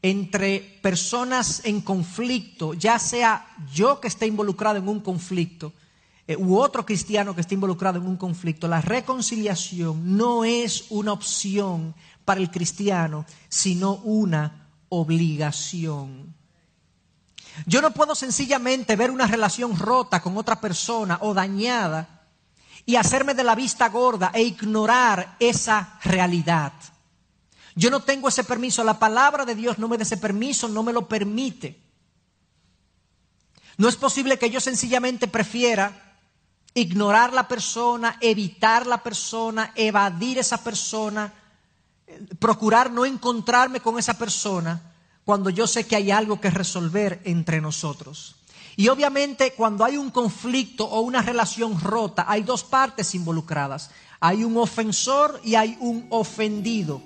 entre 0.02 0.80
personas 0.82 1.62
en 1.66 1.82
conflicto, 1.82 2.74
ya 2.74 3.00
sea 3.00 3.48
yo 3.74 4.00
que 4.00 4.08
esté 4.08 4.26
involucrado 4.28 4.78
en 4.78 4.88
un 4.88 5.02
conflicto 5.02 5.74
eh, 6.28 6.38
u 6.38 6.58
otro 6.58 6.86
cristiano 6.86 7.34
que 7.34 7.42
esté 7.42 7.56
involucrado 7.56 8.00
en 8.00 8.06
un 8.06 8.16
conflicto, 8.16 8.68
la 8.68 8.82
reconciliación 8.82 10.16
no 10.16 10.46
es 10.46 10.86
una 10.90 11.12
opción 11.12 11.96
para 12.24 12.40
el 12.40 12.52
cristiano, 12.52 13.26
sino 13.50 13.96
una 13.96 14.68
obligación. 14.90 16.36
Yo 17.66 17.82
no 17.82 17.92
puedo 17.92 18.16
sencillamente 18.16 18.96
ver 18.96 19.12
una 19.12 19.28
relación 19.28 19.76
rota 19.76 20.22
con 20.22 20.38
otra 20.38 20.62
persona 20.62 21.18
o 21.22 21.34
dañada 21.34 22.28
y 22.86 22.96
hacerme 22.96 23.34
de 23.34 23.44
la 23.44 23.56
vista 23.56 23.90
gorda 23.90 24.32
e 24.34 24.44
ignorar 24.44 25.36
esa 25.40 26.00
realidad. 26.04 26.74
Yo 27.80 27.90
no 27.90 28.02
tengo 28.02 28.28
ese 28.28 28.44
permiso. 28.44 28.84
La 28.84 29.00
palabra 29.00 29.46
de 29.46 29.56
Dios 29.56 29.80
no 29.80 29.88
me 29.88 29.96
da 29.96 30.04
ese 30.04 30.18
permiso, 30.18 30.68
no 30.68 30.84
me 30.84 30.92
lo 30.92 31.08
permite. 31.08 31.80
No 33.78 33.88
es 33.88 33.96
posible 33.96 34.38
que 34.38 34.50
yo 34.50 34.60
sencillamente 34.60 35.30
prefiera 35.30 36.18
ignorar 36.74 37.32
la 37.32 37.48
persona, 37.48 38.18
evitar 38.20 38.86
la 38.86 39.02
persona, 39.02 39.72
evadir 39.76 40.40
esa 40.40 40.62
persona, 40.62 41.34
procurar 42.38 42.92
no 42.92 43.06
encontrarme 43.06 43.80
con 43.80 43.98
esa 43.98 44.18
persona 44.18 44.82
cuando 45.24 45.50
yo 45.50 45.66
sé 45.66 45.88
que 45.88 45.96
hay 45.96 46.12
algo 46.12 46.42
que 46.42 46.50
resolver 46.50 47.22
entre 47.24 47.62
nosotros. 47.62 48.36
Y 48.76 48.90
obviamente 48.90 49.54
cuando 49.54 49.86
hay 49.86 49.96
un 49.96 50.12
conflicto 50.12 50.84
o 50.84 51.00
una 51.00 51.22
relación 51.22 51.80
rota, 51.80 52.26
hay 52.28 52.44
dos 52.44 52.66
partes 52.66 53.16
involucradas. 53.16 53.90
Hay 54.20 54.44
un 54.44 54.58
ofensor 54.58 55.40
y 55.46 55.56
hay 55.56 55.78
un 55.80 56.08
ofendido 56.10 57.02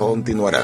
continuará. 0.00 0.62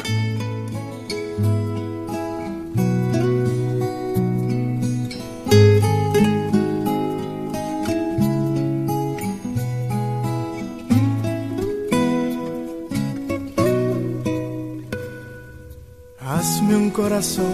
Hazme 16.18 16.76
un 16.76 16.90
corazón 16.90 17.44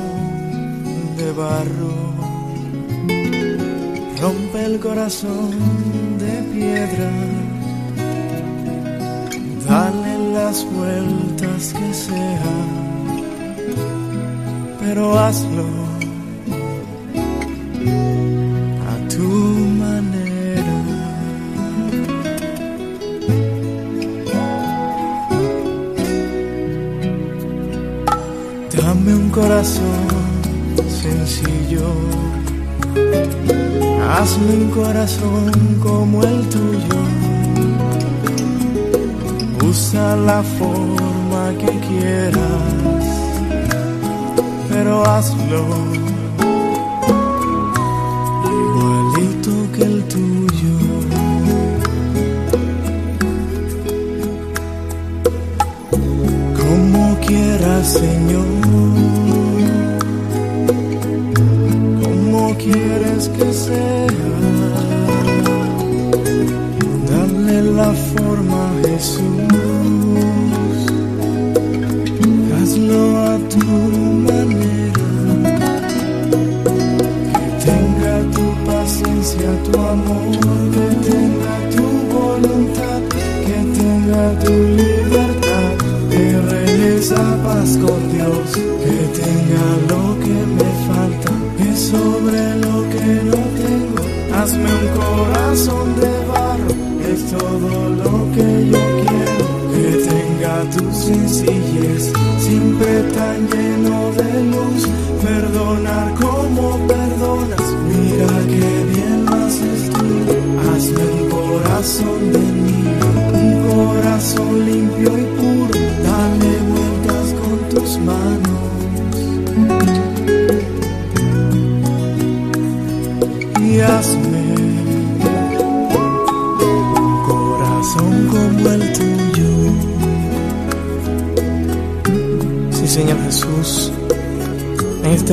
de 1.16 1.32
barro, 1.32 1.94
rompe 4.20 4.64
el 4.64 4.78
corazón 4.78 5.50
de 6.22 6.34
piedra, 6.52 7.10
dale 9.66 10.11
las 10.32 10.64
vueltas 10.64 11.74
que 11.74 11.94
sea, 11.94 12.42
pero 14.80 15.18
hazlo 15.18 15.66
a 18.90 19.08
tu 19.08 19.28
manera. 19.82 20.76
Dame 28.74 29.14
un 29.14 29.28
corazón 29.30 30.08
sencillo, 31.02 31.88
hazme 34.16 34.52
un 34.62 34.70
corazón 34.70 35.52
como 35.82 36.22
el 36.22 36.48
tuyo 36.48 37.21
Usa 39.72 40.16
la 40.16 40.42
forma 40.42 41.44
que 41.58 41.72
quieras, 41.88 43.06
pero 44.68 45.02
hazlo 45.02 45.64
igualito 48.60 49.52
que 49.74 49.82
el 49.82 50.04
tuyo. 50.12 50.76
Como 56.60 57.16
quieras, 57.26 57.86
Señor. 57.94 58.44
Como 62.02 62.54
quieres 62.58 63.30
que 63.30 63.52
sea. 63.54 64.11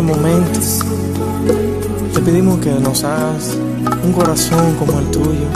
Momento 0.01 0.59
te 2.13 2.21
pedimos 2.21 2.59
que 2.59 2.71
nos 2.71 3.03
hagas 3.03 3.57
un 4.03 4.13
corazón 4.13 4.75
como 4.75 4.99
el 4.99 5.11
tuyo, 5.11 5.47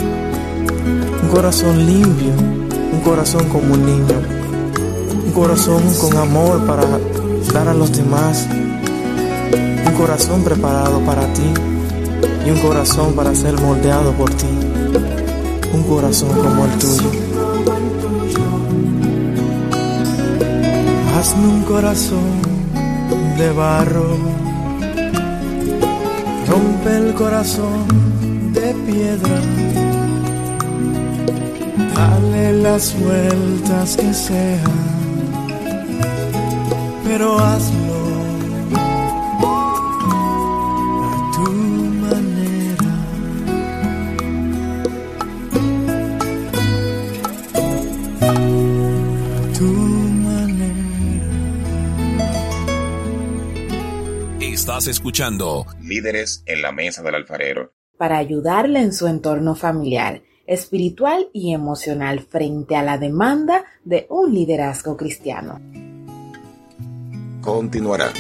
un 1.21 1.29
corazón 1.29 1.85
limpio, 1.85 2.33
un 2.91 2.99
corazón 3.01 3.47
como 3.49 3.73
un 3.73 3.85
niño, 3.85 4.21
un 5.25 5.31
corazón 5.31 5.81
con 5.99 6.17
amor 6.17 6.65
para 6.65 6.83
dar 7.53 7.69
a 7.69 7.73
los 7.73 7.91
demás, 7.91 8.47
un 9.87 9.93
corazón 9.93 10.43
preparado 10.43 10.99
para 11.01 11.31
ti 11.33 11.72
y 12.45 12.49
un 12.49 12.59
corazón 12.59 13.13
para 13.13 13.33
ser 13.33 13.59
moldeado 13.61 14.11
por 14.13 14.29
ti, 14.31 14.47
un 15.73 15.83
corazón 15.83 16.29
como 16.29 16.65
el 16.65 16.71
tuyo. 16.77 17.11
Hazme 21.17 21.47
un 21.47 21.63
corazón 21.63 22.41
de 23.37 23.51
barro, 23.53 24.17
rompe 26.47 26.97
el 26.97 27.13
corazón 27.13 27.87
de 28.53 28.73
piedra, 28.85 29.39
dale 31.95 32.53
las 32.61 32.95
vueltas 32.99 33.95
que 33.95 34.13
sean, 34.13 34.71
pero 37.05 37.39
hazlo 37.39 37.92
Estás 54.73 54.87
escuchando 54.87 55.67
Líderes 55.83 56.41
en 56.47 56.63
la 56.63 56.71
mesa 56.71 57.03
del 57.03 57.13
alfarero. 57.13 57.73
para 57.95 58.17
ayudarle 58.17 58.79
en 58.79 58.91
su 58.91 59.05
entorno 59.05 59.53
familiar, 59.53 60.23
espiritual 60.47 61.29
y 61.31 61.53
emocional 61.53 62.21
frente 62.27 62.75
a 62.75 62.81
la 62.81 62.97
demanda 62.97 63.65
de 63.85 64.07
un 64.09 64.33
liderazgo 64.33 64.97
cristiano. 64.97 65.61
Continuará. 67.41 68.11